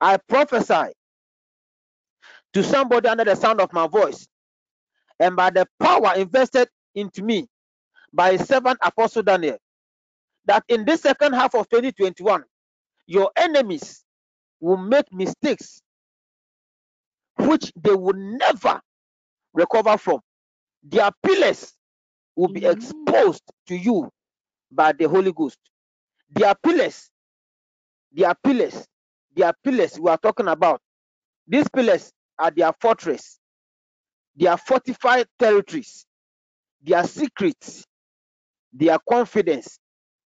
[0.00, 0.92] I prophesy
[2.54, 4.28] to somebody under the sound of my voice
[5.20, 7.46] and by the power invested into me
[8.12, 9.58] by servant Apostle Daniel
[10.46, 12.44] that in this second half of 2021,
[13.06, 14.04] your enemies
[14.60, 15.82] will make mistakes
[17.38, 18.80] which they will never
[19.54, 20.20] recover from.
[20.84, 21.72] Their pillars
[22.36, 24.10] will be exposed to you
[24.72, 25.58] by the Holy Ghost.
[26.32, 27.10] Their pillars,
[28.12, 28.86] their pillars,
[29.36, 30.80] their pillars we are talking about.
[31.48, 33.38] These pillars are their fortress,
[34.36, 36.06] their fortified territories,
[36.82, 37.84] their secrets,
[38.72, 39.78] their confidence,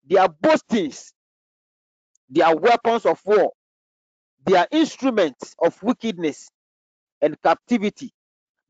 [0.07, 1.13] their boastings,
[2.29, 3.53] their weapons of war,
[4.45, 6.49] their instruments of wickedness
[7.21, 8.11] and captivity.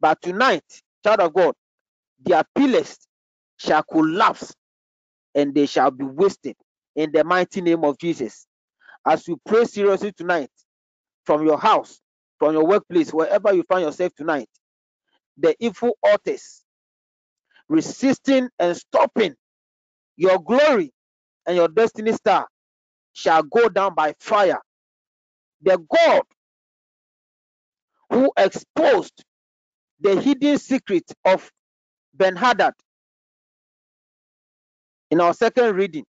[0.01, 0.63] But tonight,
[1.05, 1.55] child of God,
[2.19, 2.97] their pillars
[3.57, 4.53] shall collapse
[5.35, 6.55] and they shall be wasted
[6.95, 8.47] in the mighty name of Jesus.
[9.05, 10.49] As we pray seriously tonight,
[11.25, 12.01] from your house,
[12.39, 14.49] from your workplace, wherever you find yourself tonight,
[15.37, 16.63] the evil authors
[17.69, 19.35] resisting and stopping
[20.17, 20.93] your glory
[21.47, 22.47] and your destiny star
[23.13, 24.61] shall go down by fire.
[25.63, 26.23] The God
[28.11, 29.23] who exposed
[30.01, 31.51] the hidden secret of
[32.13, 32.73] Ben Hadad
[35.11, 36.05] in our second reading,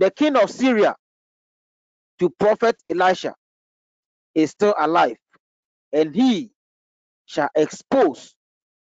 [0.00, 0.96] the king of Syria
[2.20, 3.34] to prophet Elisha
[4.34, 5.16] is still alive,
[5.92, 6.50] and he
[7.26, 8.34] shall expose,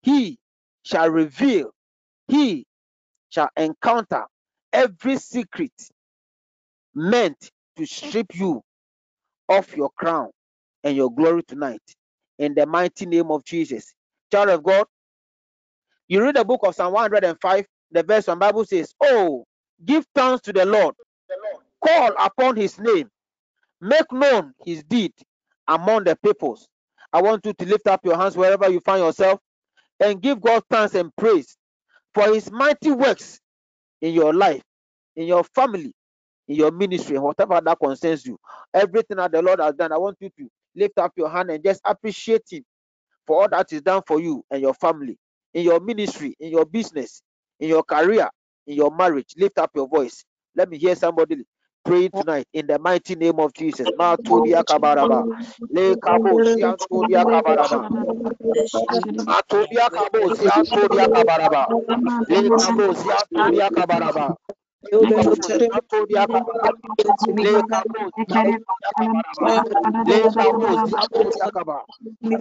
[0.03, 0.39] he
[0.85, 1.71] shall reveal,
[2.29, 2.67] he
[3.31, 4.25] shall encounter
[4.73, 5.73] every secret
[6.95, 8.63] meant to strip you
[9.51, 10.31] of your crown
[10.85, 11.83] and your glory tonight
[12.39, 13.95] in the mighty name of Jesus.
[14.33, 14.87] Child of God,
[16.09, 19.45] you read the book of Psalm 105, the verse one Bible says, Oh,
[19.85, 20.95] give thanks to the Lord,
[21.87, 23.11] call upon his name,
[23.81, 25.13] make known his deed
[25.69, 26.69] among the peoples.
[27.13, 29.41] I want you to lift up your hands wherever you find yourself
[30.01, 31.57] and give God thanks and praise
[32.15, 33.41] for his mighty works
[34.01, 34.63] in your life,
[35.17, 35.93] in your family,
[36.49, 38.39] in your ministry, whatever that concerns you.
[38.75, 41.65] Everything that the Lord has done, I want you to lift up your hand and
[41.65, 42.65] just appreciate him
[43.27, 45.19] for all that is done for you and your family,
[45.55, 47.23] in your ministry, in your business,
[47.61, 48.29] in your career,
[48.67, 49.35] in your marriage.
[49.39, 50.25] Lift up your voice.
[50.57, 51.45] Let me hear somebody
[51.85, 53.91] praying tonight in the mighty name of Jesus.
[53.97, 54.17] Ma
[54.65, 55.27] kabaraba.
[55.71, 57.91] Le kabo sian todia kabaraba.
[59.27, 59.43] Ma
[59.91, 61.69] kabo sian todia kabaraba.
[62.29, 64.37] Le kabo sian todia kabaraba.
[64.93, 66.71] Le kabo sian todia kabaraba.
[67.33, 67.53] Le
[70.41, 71.93] kabo sian todia kabaraba.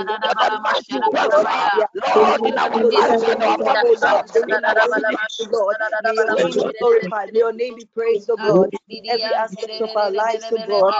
[0.06, 5.18] Whatever mighty works are, Lord, in our lives and our families, in our ministry.
[5.50, 8.70] Lord, may your name be glorified, may your name be praised, O God,
[9.10, 10.94] every aspect of our lives, O God.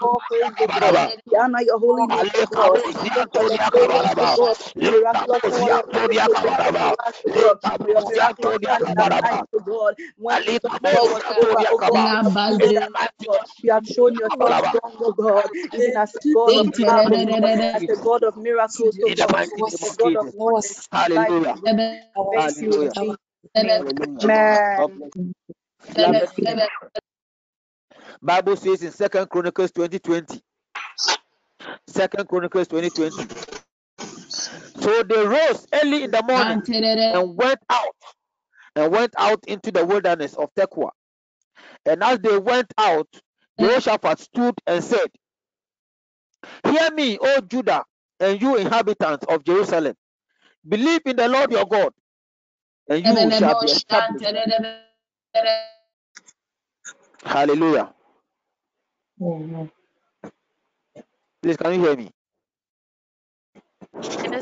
[0.00, 1.00] All praise the God.
[1.26, 2.80] We your holy name, O God.
[3.02, 4.56] Thank for your praise, O God.
[4.82, 7.58] Miraculous power of praise, O God, in our lives, O God.
[7.80, 9.94] For your miraculous hand in our lives, O God.
[10.18, 12.90] When we thought all was over, O God, you have
[13.26, 13.46] God.
[13.62, 17.50] You have shown yourself strong, O God, even as the God of love, O God,
[17.74, 20.34] as the God of miracles, O God, mighty name as the of God of Jesus.
[20.34, 20.88] wonders.
[20.92, 21.56] Hallelujah.
[22.32, 22.92] Thank you, in Hallelujah.
[22.92, 23.18] Jesus'
[23.56, 23.84] name.
[24.20, 24.30] Hallelujah.
[24.76, 24.90] God
[25.98, 26.68] Amen.
[28.22, 30.40] Bible says in Second Chronicles 2020.
[31.88, 33.28] Second Chronicles 2020.
[34.80, 36.62] So they rose early in the morning
[37.14, 37.96] and went out
[38.74, 40.90] and went out into the wilderness of Tekoa.
[41.84, 43.08] And as they went out,
[43.58, 45.08] Jehoshaphat stood and said,
[46.64, 47.84] Hear me, O Judah,
[48.20, 49.94] and you inhabitants of Jerusalem.
[50.68, 51.92] Believe in the Lord your God,
[52.88, 54.36] and you shall be established.
[57.24, 57.92] Hallelujah.
[61.42, 62.10] Please, can you hear me?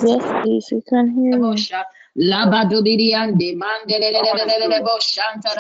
[0.03, 1.55] Yes, please, we can hear you.
[2.17, 5.51] Labadubiriande mandelelelelele boshanta.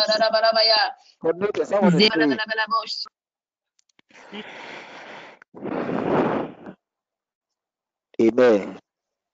[8.21, 8.79] Amen.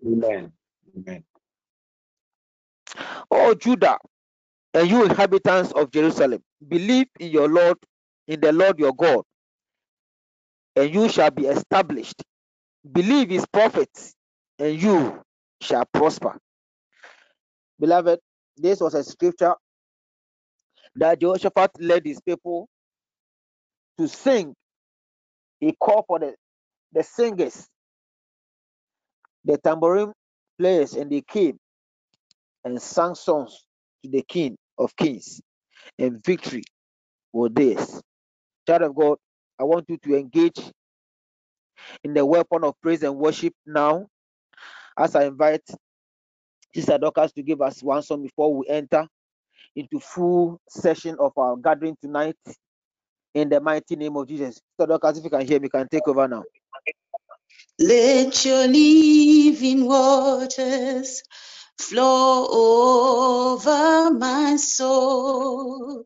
[3.31, 3.99] Oh Judah,
[4.75, 7.79] and you inhabitants of Jerusalem, believe in your Lord,
[8.29, 9.25] in the Lord your God,
[10.77, 12.23] and you shall be established.
[12.93, 14.15] Believe his prophets,
[14.59, 15.23] and you
[15.63, 16.39] shall prosper.
[17.81, 18.21] Beloved,
[18.57, 19.55] this was a scripture
[20.97, 22.69] that Jehoshaphat led his people
[23.99, 24.55] to sing
[25.61, 26.35] he called for the,
[26.93, 27.69] the singers,
[29.45, 30.13] the tambourine
[30.59, 31.59] players, and they came
[32.69, 33.65] and sang songs
[34.05, 35.41] to the King of Kings,
[35.99, 36.65] and victory
[37.33, 38.03] was theirs.
[38.69, 39.19] Child of God,
[39.61, 40.61] I want you to engage
[42.05, 44.07] in the weapon of praise and worship now
[44.99, 45.63] as I invite
[46.75, 49.07] Sister Dorcas to give us one song before we enter
[49.77, 52.37] into full session of our gathering tonight
[53.35, 54.57] in the mighty name of Jesus.
[54.57, 56.45] Sister Dorcas, if you can hear me, can take over now.
[57.79, 61.23] Let your living waters
[61.79, 66.05] flow over my soul.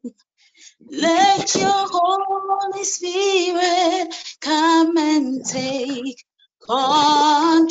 [0.90, 6.24] Let your Holy Spirit come and take
[6.66, 7.68] control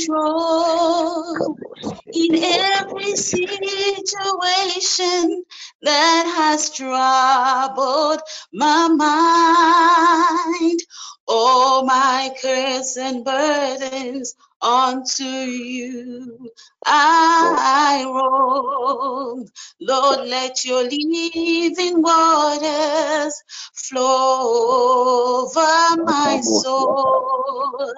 [2.13, 5.43] in every situation
[5.81, 8.19] that has troubled
[8.51, 10.79] my mind.
[11.27, 16.51] All my cares and burdens onto you
[16.85, 19.45] I roll.
[19.79, 23.43] Lord, let your living waters
[23.75, 27.93] flow over my soul.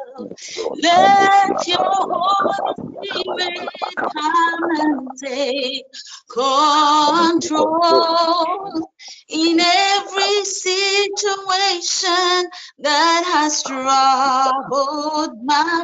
[0.82, 3.70] Let your Holy Spirit
[4.14, 5.86] come and take
[6.30, 7.72] control
[9.34, 15.84] in every situation that has troubled my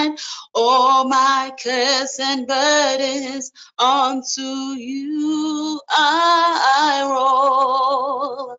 [0.00, 0.18] mind.
[0.54, 8.56] All my cares and burdens onto you I roll.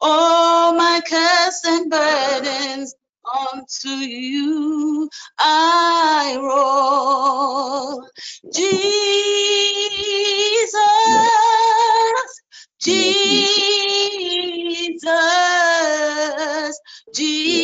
[0.00, 2.94] All my cares and burdens
[3.52, 8.06] unto you I roll.
[8.52, 10.74] Jesus,
[12.88, 13.20] Jesus,
[17.12, 17.60] Jesus,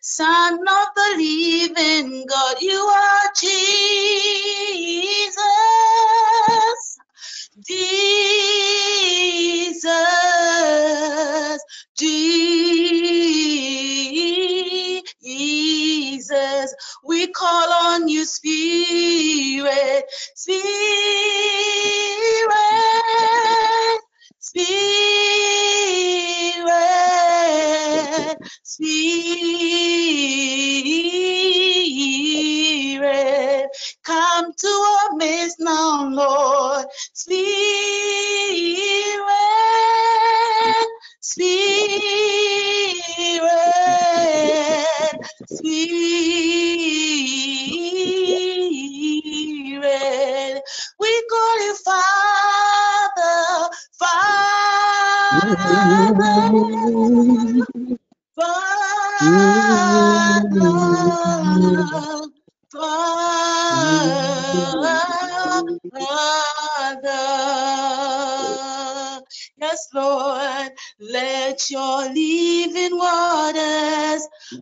[0.00, 3.67] Son of the living God, you are Jesus.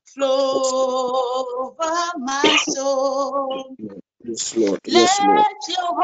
[0.04, 3.76] Flow over my soul.
[4.24, 4.80] Yes, Lord.
[4.86, 5.46] Let Yes, Lord.
[5.68, 5.94] your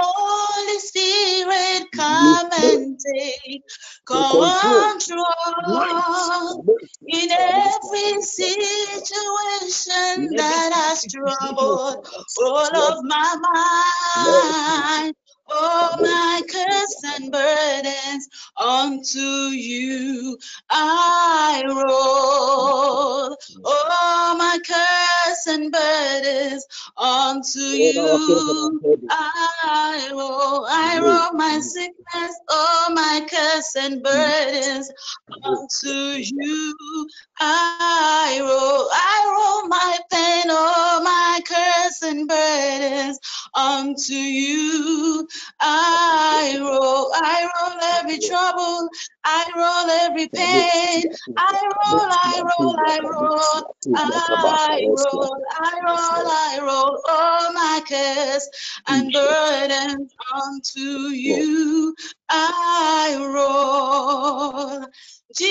[31.43, 34.91] my sickness, all my cares and burdens
[35.45, 37.09] unto you
[37.41, 38.89] I roll.
[38.93, 43.19] I roll my pain, all my cares and burdens
[43.55, 45.27] unto you
[45.61, 47.11] I roll.
[47.15, 48.89] I roll every trouble.
[49.25, 51.05] I roll every pain.
[51.37, 53.75] I roll, I roll, I roll.
[53.95, 58.49] I roll, I roll, I roll all my cares
[58.89, 61.32] and burdens unto you.
[62.31, 64.87] I roll.
[65.37, 65.49] Jesus,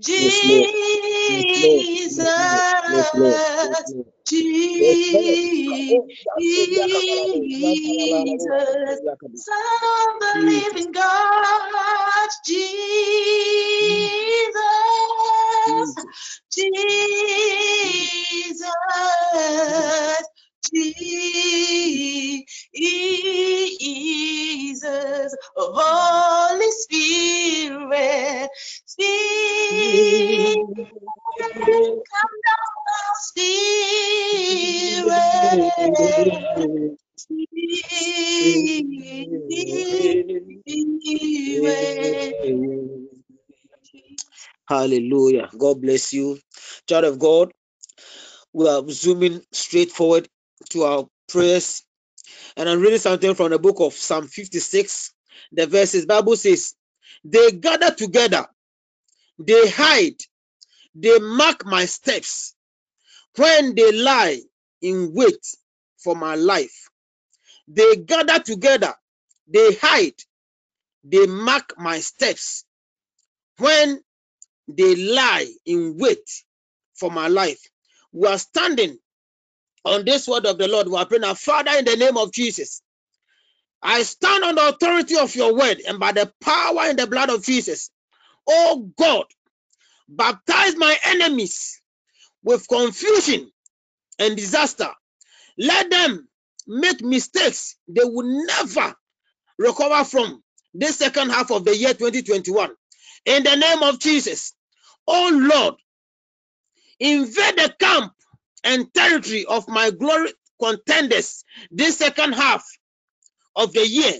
[0.00, 2.24] Jesus,
[4.26, 5.24] Jesus,
[9.34, 12.54] Son of the living God, Jesus,
[16.52, 18.68] Jesus,
[20.74, 22.44] Jesus,
[25.56, 28.50] Holy Spirit,
[28.86, 30.66] Spirit,
[32.10, 35.10] come down, Spirit.
[44.68, 45.50] Hallelujah.
[45.58, 46.38] God bless you.
[46.88, 47.52] Child of God,
[48.54, 50.28] we are zooming straight forward
[50.70, 51.82] to our prayers.
[52.56, 55.12] And I'm reading something from the book of Psalm 56.
[55.52, 56.74] The verses Bible says,
[57.24, 58.46] They gather together,
[59.38, 60.20] they hide,
[60.94, 62.54] they mark my steps
[63.36, 64.40] when they lie
[64.82, 65.46] in wait
[66.02, 66.88] for my life.
[67.68, 68.94] They gather together,
[69.48, 70.14] they hide,
[71.04, 72.64] they mark my steps
[73.58, 74.00] when
[74.68, 76.28] they lie in wait
[76.94, 77.60] for my life.
[78.12, 78.98] We are standing
[79.86, 80.88] on this word of the Lord.
[80.88, 82.82] We are praying, our Father, in the name of Jesus.
[83.82, 87.30] I stand on the authority of your word and by the power in the blood
[87.30, 87.90] of Jesus.
[88.48, 89.26] Oh God,
[90.08, 91.80] baptize my enemies
[92.44, 93.50] with confusion
[94.18, 94.90] and disaster.
[95.58, 96.28] Let them
[96.66, 98.94] make mistakes they will never
[99.58, 100.42] recover from
[100.74, 102.70] this second half of the year 2021.
[103.26, 104.54] In the name of Jesus,
[105.08, 105.74] oh Lord,
[107.00, 108.12] invade the camp
[108.64, 110.32] and territory of my glory
[110.62, 112.64] contenders this second half
[113.56, 114.14] of the year.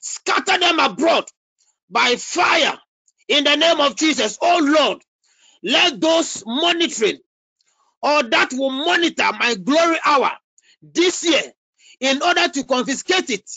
[0.00, 1.24] Scatter them abroad
[1.90, 2.78] by fire
[3.28, 4.38] in the name of Jesus.
[4.42, 5.02] Oh Lord,
[5.62, 7.18] let those monitoring
[8.02, 10.32] or that will monitor my glory hour
[10.82, 11.42] this year
[12.00, 13.50] in order to confiscate it,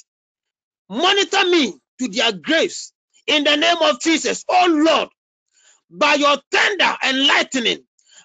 [0.90, 2.94] monitor me to their graves
[3.28, 4.46] in the name of Jesus.
[4.50, 5.10] Oh Lord,
[5.92, 7.80] by your tender and lightning,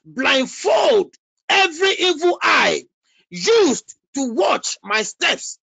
[0.04, 1.14] blindfold
[1.48, 2.84] every evil eye
[3.30, 5.58] used to watch my steps.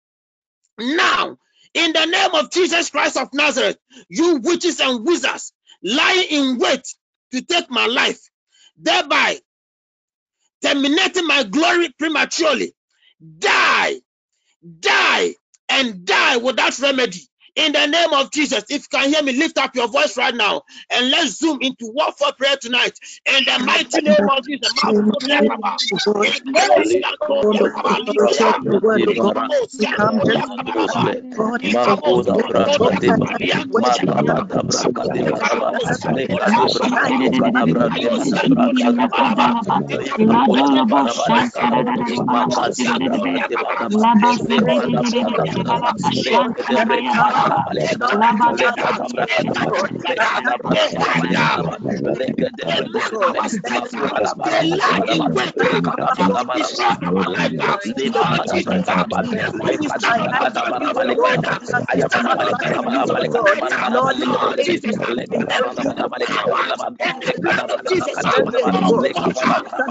[0.78, 1.38] Now,
[1.74, 5.52] in the name of Jesus Christ of Nazareth, you witches and wizards
[5.82, 6.82] lying in wait
[7.32, 8.20] to take my life,
[8.78, 9.38] thereby
[10.62, 12.74] terminating my glory prematurely,
[13.38, 13.96] die,
[14.80, 15.34] die,
[15.68, 17.20] and die without remedy.
[17.56, 20.34] In the name of Jesus, if you can hear me, lift up your voice right
[20.34, 22.98] now and let's zoom into what for prayer tonight.
[23.26, 24.72] In the mighty name of Jesus.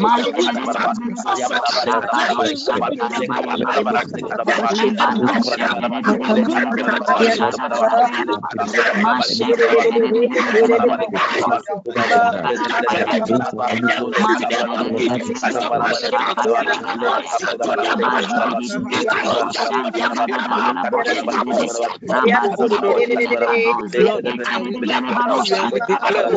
[0.00, 0.11] ما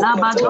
[0.01, 0.49] Rabado,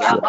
[0.00, 0.28] eye.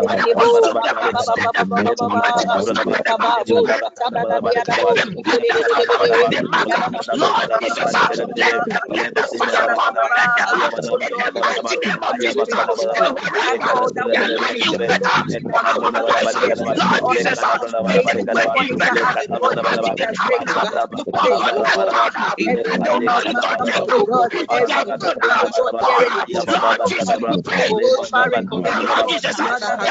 [29.09, 29.90] Jesus,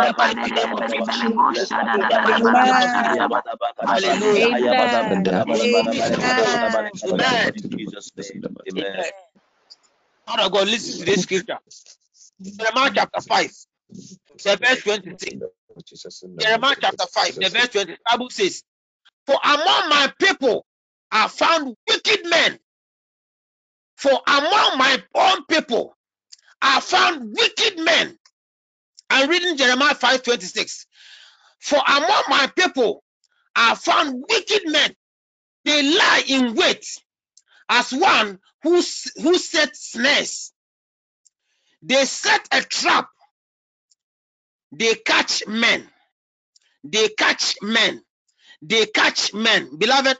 [0.00, 0.16] watch
[4.02, 4.56] their moves.
[10.26, 11.58] Father God, listen to this scripture.
[12.58, 13.52] Jeremiah chapter 5,
[14.44, 15.36] the verse 26.
[16.38, 17.92] Jeremiah chapter 5, the verse 20.
[17.92, 18.62] The Bible says,
[19.26, 20.64] For among my people
[21.12, 22.58] are found wicked men.
[23.96, 25.96] For among my own people
[26.62, 28.18] are found wicked men.
[29.10, 30.86] I'm reading Jeremiah 5:26.
[31.60, 33.04] For among my people
[33.56, 34.94] are found wicked men.
[35.64, 36.86] They lie in wait
[37.68, 38.82] as one who,
[39.16, 40.52] who sets snares.
[41.82, 43.08] They set a trap.
[44.72, 45.88] They catch men.
[46.84, 48.02] They catch men.
[48.62, 49.78] They catch men.
[49.78, 50.18] Beloved,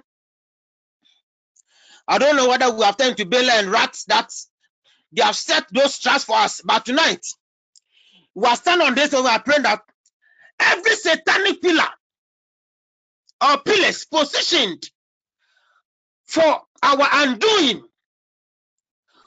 [2.09, 4.30] I don't know whether we have time to bail and rats that
[5.12, 6.62] they have set those traps for us.
[6.64, 7.26] But tonight,
[8.35, 9.82] we are standing on this and we are praying that
[10.61, 11.89] every satanic pillar
[13.45, 14.85] or pillars positioned
[16.26, 16.43] for
[16.82, 17.82] our undoing,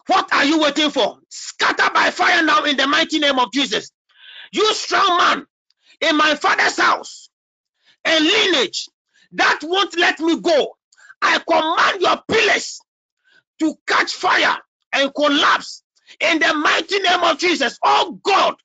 [0.07, 1.19] what are you waiting for?
[1.29, 3.91] Scatter by fire now in the mighty name of Jesus.
[4.53, 5.47] You strong man
[6.01, 7.29] in my father's house
[8.05, 8.89] and lineage,
[9.33, 10.77] that won't let me go.
[11.21, 12.79] I command your pillars
[13.59, 14.57] to catch fire
[14.93, 15.83] and collapse
[16.21, 17.79] in the mighty name of Jesus.
[17.83, 18.55] Oh God,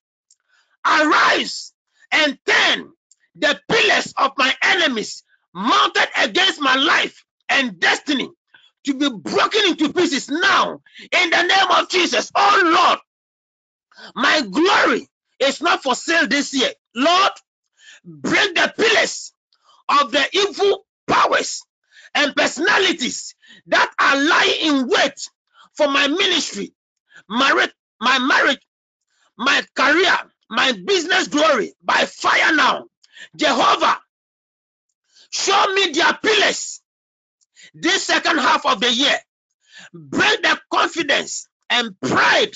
[0.86, 1.72] arise
[2.12, 2.90] and turn
[3.36, 5.24] the pillars of my enemies
[5.54, 8.30] mounted against my life and destiny
[8.86, 10.80] to be broken into pieces now
[11.12, 12.30] in the name of Jesus.
[12.34, 13.00] Oh Lord,
[14.16, 15.08] my glory
[15.40, 16.70] is not for sale this year.
[16.94, 17.32] Lord,
[18.04, 19.32] break the pillars
[19.88, 21.62] of the evil powers
[22.14, 23.34] and personalities
[23.68, 25.14] that are lying in wait
[25.76, 26.74] for my ministry,
[27.28, 27.68] my,
[28.00, 28.60] my marriage,
[29.38, 30.16] my career,
[30.52, 32.86] my business glory by fire now.
[33.36, 33.98] Jehovah,
[35.30, 36.82] show me their pillars
[37.74, 39.18] this second half of the year.
[39.94, 42.52] Break the confidence and pride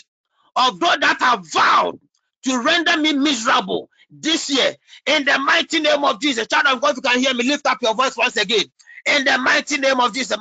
[0.57, 1.99] of those that have vowed
[2.45, 4.77] to render me miserable this year.
[5.07, 6.47] In the mighty name of Jesus.
[6.49, 8.65] Child of God, if you can hear me, lift up your voice once again.
[9.07, 10.39] In the mighty name of Jesus.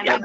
[0.07, 0.21] of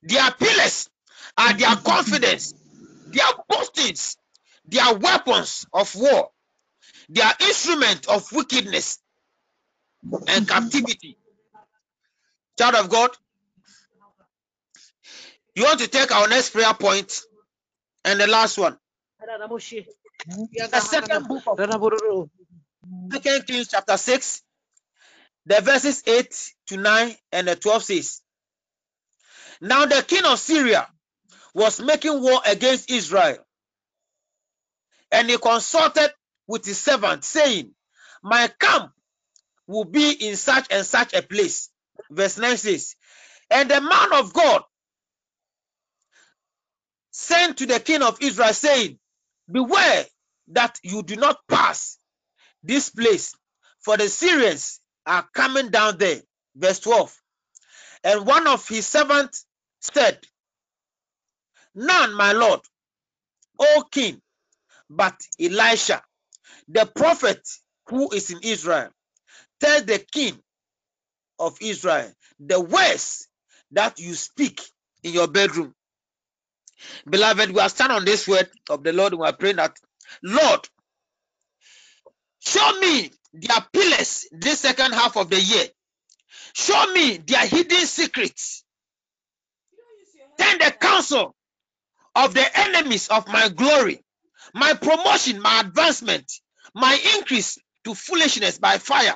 [0.04, 0.90] Their pillars
[1.38, 2.54] are their confidence,
[3.08, 4.18] their boastings,
[4.66, 6.30] their weapons of war,
[7.10, 9.00] their instrument of wickedness
[10.28, 11.18] and captivity.
[12.60, 13.12] Child of God,
[15.56, 17.22] you want to take our next prayer point
[18.06, 18.78] and the last one.
[20.72, 21.60] The second book of
[23.12, 24.44] Second Kings chapter 6,
[25.46, 28.22] the verses 8 to 9 and the 12 says,
[29.62, 30.88] Now the king of Syria
[31.54, 33.38] was making war against Israel,
[35.12, 36.12] and he consulted
[36.48, 37.72] with his servant, saying,
[38.24, 38.92] My camp
[39.68, 41.70] will be in such and such a place.
[42.12, 42.96] Verse 9 says,
[43.52, 44.64] And the man of God
[47.12, 49.00] sent to the king of Israel, saying,
[49.52, 50.06] Beware
[50.50, 51.98] that you do not pass
[52.64, 53.36] this place,
[53.82, 56.22] for the Syrians are coming down there.
[56.56, 57.16] Verse 12.
[58.04, 59.46] And one of his servants
[59.82, 60.20] said,
[61.76, 62.62] None, my lord,
[63.60, 64.22] O king,
[64.90, 66.04] but Elisha,
[66.70, 67.48] the prophet
[67.88, 68.90] who is in Israel,
[69.66, 70.40] tell the king
[71.40, 73.28] of Israel the words
[73.72, 74.62] that you speak
[75.04, 75.74] in your bedroom.
[77.10, 79.78] Beloved, we are standing on this word of the Lord we are praying that,
[80.24, 80.62] Lord,
[82.42, 85.66] show me their pillars this second half of the year.
[86.54, 88.64] Show me their hidden secrets.
[90.40, 91.36] Turn the counsel
[92.16, 94.02] of the enemies of my glory,
[94.54, 96.32] my promotion, my advancement,
[96.76, 99.16] my increase to foolishness by fire.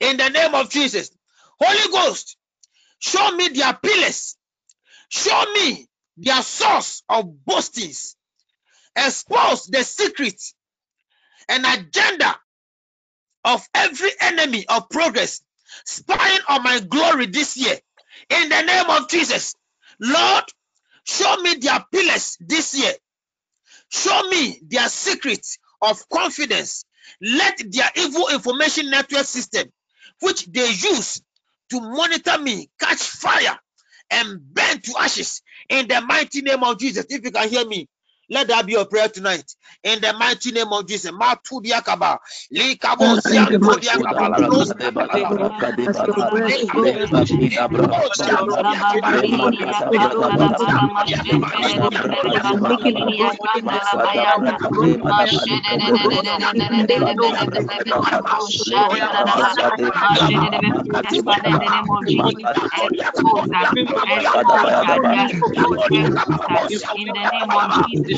[0.00, 1.10] In the name of Jesus.
[1.60, 2.36] Holy Ghost,
[3.00, 4.36] show me their pillars.
[5.10, 8.16] Show me their source of boastings.
[8.96, 10.40] Expose the secret
[11.48, 12.36] and agenda
[13.44, 15.42] of every enemy of progress
[15.86, 17.76] spying on my glory this year.
[18.30, 19.54] In the name of Jesus.
[20.00, 20.44] Lord,
[21.04, 22.92] show me their pillars this year.
[23.90, 26.84] Show me their secrets of confidence.
[27.22, 29.68] Let their evil information network system,
[30.20, 31.22] which they use
[31.70, 33.58] to monitor me, catch fire
[34.10, 37.06] and burn to ashes in the mighty name of Jesus.
[37.10, 37.88] If you can hear me,
[38.30, 39.54] let that be your prayer tonight.
[39.84, 41.12] In the mighty name of Jesus.
[41.12, 42.18] Matudiakaba.
[66.96, 68.17] In the name of Jesus.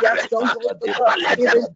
[0.00, 1.75] Just don't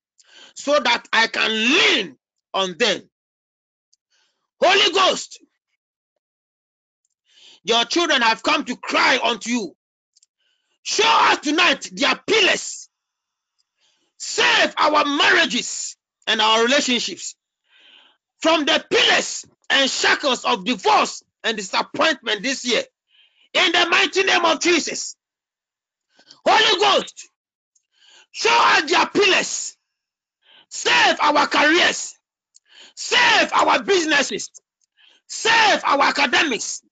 [0.54, 2.16] so that I can lean
[2.54, 3.02] on them.
[4.62, 5.40] Holy Ghost,
[7.64, 9.76] your children have come to cry unto you.
[10.82, 12.88] Show us tonight their pillars.
[14.18, 15.96] Save our marriages
[16.26, 17.36] and our relationships
[18.40, 22.82] from the pillars and shackles of divorce and disappointment this year.
[23.54, 25.16] In the mighty name of Jesus.
[26.46, 27.28] Holy Ghost,
[28.32, 29.76] show us their pillars.
[30.68, 32.14] Save our careers.
[32.94, 34.50] Save our businesses.
[35.26, 36.82] Save our academics.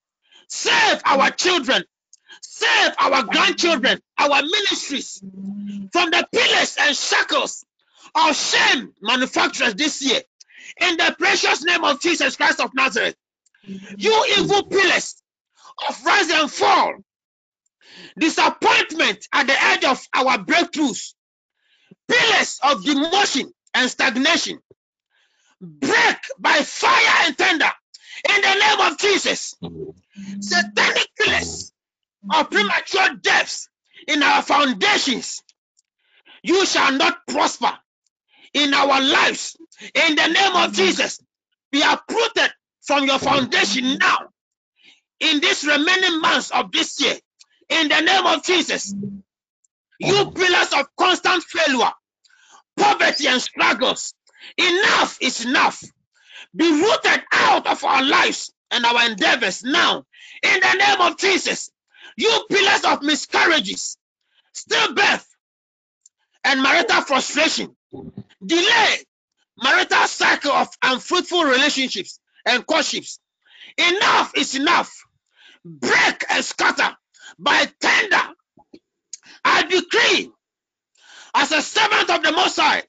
[0.49, 1.85] Save our children.
[2.43, 5.23] Save our grandchildren, our ministries
[5.93, 7.65] from the pillars and shackles
[8.15, 10.21] of shame manufacturers this year.
[10.81, 13.17] In the precious name of Jesus Christ of Nazareth,
[13.99, 15.17] you evil pillars
[15.89, 16.95] of rise and fall,
[18.19, 21.15] disappointment at the edge of our breakthroughs,
[22.09, 24.59] pillars of demotion and stagnation,
[25.61, 27.71] break by fire and thunder
[28.29, 29.55] in the name of Jesus.
[30.41, 31.73] Satanic pillars
[32.33, 33.69] of premature deaths
[34.09, 35.43] in our foundations,
[36.43, 37.73] you shall not prosper
[38.55, 39.57] in our lives.
[39.95, 41.21] In the name of Jesus,
[41.73, 42.51] be uprooted
[42.89, 44.17] from your foundation now.
[45.21, 47.17] In this remaining months of this year,
[47.69, 48.95] in the name of Jesus,
[50.01, 51.93] you pillars of constant failure,
[52.79, 54.15] poverty, and struggles,
[54.57, 55.85] enough is enough.
[56.57, 60.05] Be rooted out of our lives and our endeavors now.
[60.43, 61.71] In the name of Jesus,
[62.17, 63.99] you pillars of miscarriages,
[64.55, 65.27] stillbirth,
[66.43, 67.77] and marital frustration,
[68.43, 68.97] delay,
[69.63, 73.21] marital cycle of unfruitful relationships and courtships.
[73.77, 74.93] Enough is enough.
[75.65, 76.97] Break and scatter
[77.39, 78.35] by tender.
[79.45, 80.31] I decree
[81.35, 82.83] as a servant of the Most High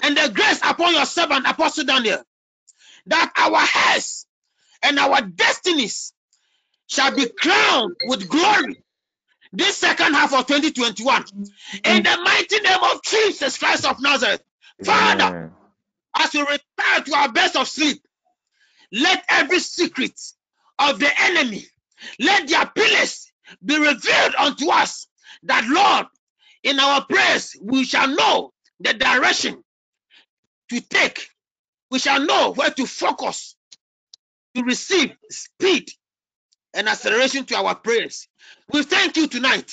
[0.00, 2.22] and the grace upon your servant, Apostle Daniel,
[3.06, 4.26] that our heads
[4.82, 6.12] and our destinies
[6.86, 8.82] shall be crowned with glory
[9.52, 11.24] this second half of 2021.
[11.84, 14.42] In the mighty name of Jesus Christ of Nazareth,
[14.84, 15.36] Father,
[16.18, 18.02] as we retire to our best of sleep,
[18.92, 20.18] let every secret
[20.78, 21.64] of the enemy,
[22.20, 23.32] let their pillars
[23.64, 25.08] be revealed unto us.
[25.44, 26.06] That Lord,
[26.64, 29.62] in our prayers, we shall know the direction
[30.70, 31.28] to take.
[31.90, 33.56] We shall know where to focus
[34.56, 35.88] to receive speed
[36.74, 38.28] and acceleration to our prayers.
[38.72, 39.72] We thank you tonight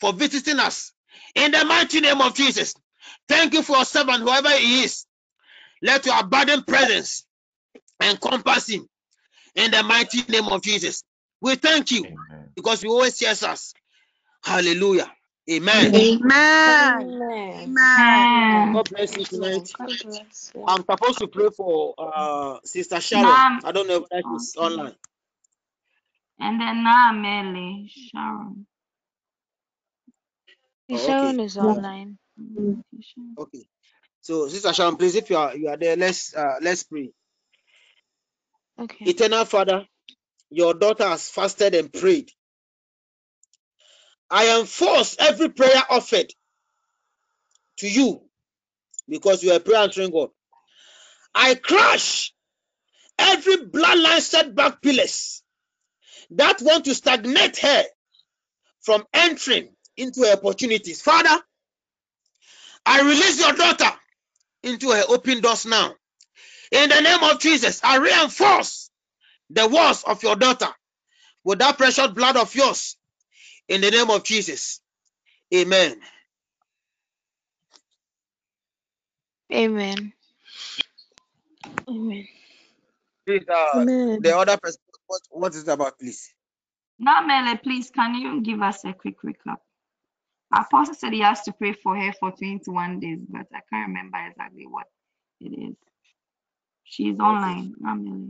[0.00, 0.92] for visiting us
[1.34, 2.74] in the mighty name of Jesus.
[3.28, 5.06] Thank you for your servant, whoever he is.
[5.82, 7.23] Let your abundant presence
[8.10, 8.88] encompass him
[9.56, 11.04] in the mighty name of Jesus.
[11.40, 12.50] We thank you Amen.
[12.56, 13.74] because you always hear us.
[14.44, 15.12] Hallelujah.
[15.50, 15.94] Amen.
[15.94, 17.16] Amen.
[17.54, 17.64] Amen.
[17.64, 18.72] Amen.
[18.72, 19.68] God bless you tonight.
[20.02, 20.66] Bless you.
[20.66, 23.24] I'm supposed to pray for uh, Sister Sharon.
[23.24, 23.60] Ma'am.
[23.64, 24.58] I don't know if she's Okay.
[24.58, 24.94] online.
[26.40, 28.66] And then now Melly, Sharon.
[30.90, 32.18] Oh, Sharon is online.
[32.40, 33.02] Mm, okay,
[33.38, 33.66] Okay.
[34.22, 37.10] So, Sister Sharon, please, if you are you are there, let's uh, let's pray.
[38.84, 39.06] Okay.
[39.10, 39.86] Eternal Father,
[40.50, 42.30] your daughter has fasted and prayed.
[44.30, 46.32] I enforce every prayer offered
[47.78, 48.22] to you
[49.08, 50.30] because you are prayer answering God.
[51.34, 52.34] I crush
[53.18, 55.42] every bloodline setback pillars
[56.32, 57.84] that want to stagnate her
[58.82, 61.02] from entering into her opportunities.
[61.02, 61.36] Father,
[62.86, 63.92] I release your daughter
[64.62, 65.94] into her open doors now.
[66.72, 68.90] In the name of Jesus, I reinforce
[69.50, 70.68] the walls of your daughter.
[71.44, 72.96] with that precious blood of yours
[73.68, 74.80] in the name of Jesus.
[75.54, 75.96] Amen.
[79.52, 80.12] Amen.
[81.88, 82.28] Amen.
[83.26, 84.20] Please, uh, Amen.
[84.20, 86.34] the other person, what, what is it about, please?
[86.98, 89.58] Now, Mele, please, can you give us a quick recap?
[90.54, 94.18] Apostle said he has to pray for her for 21 days, but I can't remember
[94.30, 94.86] exactly what
[95.40, 95.76] it is.
[96.84, 97.74] She's online.
[97.80, 98.28] Now, Mele.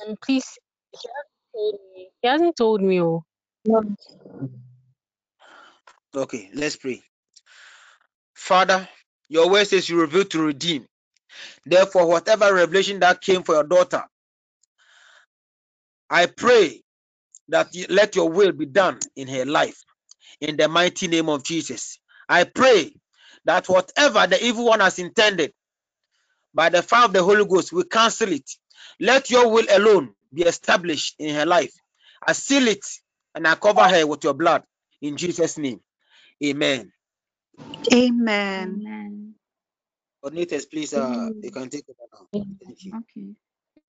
[0.00, 0.46] And please,
[0.92, 2.10] he hasn't told me.
[2.22, 3.00] He hasn't told me.
[3.00, 3.22] Oh,
[6.16, 7.02] Okay, let's pray.
[8.34, 8.88] Father,
[9.28, 10.86] your word says you reveal to redeem.
[11.66, 14.04] Therefore, whatever revelation that came for your daughter,
[16.10, 16.82] I pray
[17.48, 19.82] that you, let your will be done in her life
[20.40, 21.98] in the mighty name of Jesus.
[22.28, 22.94] I pray
[23.46, 25.52] that whatever the evil one has intended
[26.54, 28.50] by the fire of the Holy Ghost, we cancel it.
[29.00, 31.74] Let your will alone be established in her life.
[32.26, 32.84] I seal it
[33.34, 34.64] and I cover her with your blood
[35.02, 35.80] in Jesus' name.
[36.44, 36.92] Amen.
[37.94, 38.84] Amen.
[38.86, 39.34] Amen.
[40.24, 42.28] Coordinators, please, uh, you can take it now.
[42.32, 42.94] Thank you.
[42.94, 43.28] Okay.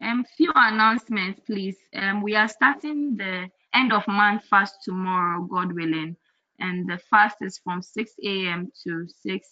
[0.02, 1.78] Um, few announcements, please.
[1.96, 6.18] Um, we are starting the end of month fast tomorrow, God willing,
[6.60, 8.72] and the fast is from 6 a.m.
[8.86, 9.48] to 6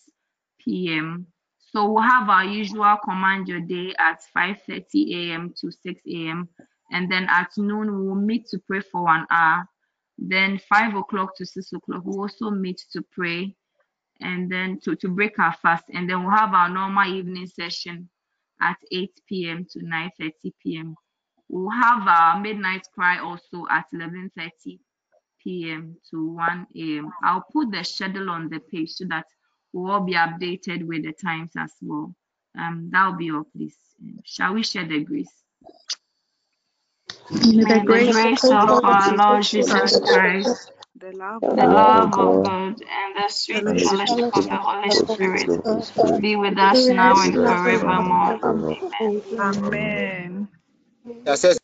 [0.59, 1.27] p.m.
[1.75, 5.53] So we'll have our usual command your day at 5:30 a.m.
[5.57, 6.47] to 6 a.m.
[6.91, 9.67] and then at noon we'll meet to pray for one hour.
[10.19, 13.55] Then five o'clock to six o'clock we'll also meet to pray
[14.19, 18.07] and then to, to break our fast and then we'll have our normal evening session
[18.61, 19.65] at 8 p.m.
[19.71, 20.31] to 9:30
[20.61, 20.95] p.m.
[21.49, 24.77] We'll have our midnight cry also at 11:30
[25.43, 25.97] p.m.
[26.11, 27.09] to 1 a.m.
[27.23, 29.25] I'll put the schedule on the page so that
[29.73, 32.15] we'll all be updated with the times as well.
[32.57, 33.77] Um, that'll be all, please.
[34.01, 35.33] Um, Shall we share the grace?
[37.53, 42.11] May May the grace of our Lord Jesus Christ, the love the of love God,
[42.19, 42.43] of God,
[42.81, 47.35] and the sweet fellowship fellowship of the Holy Spirit Spirit, be with us now and
[47.35, 48.41] Yes, forevermore.
[48.41, 48.77] forevermore.
[49.01, 49.29] Amen.
[49.39, 50.49] Amen.
[51.25, 51.59] That says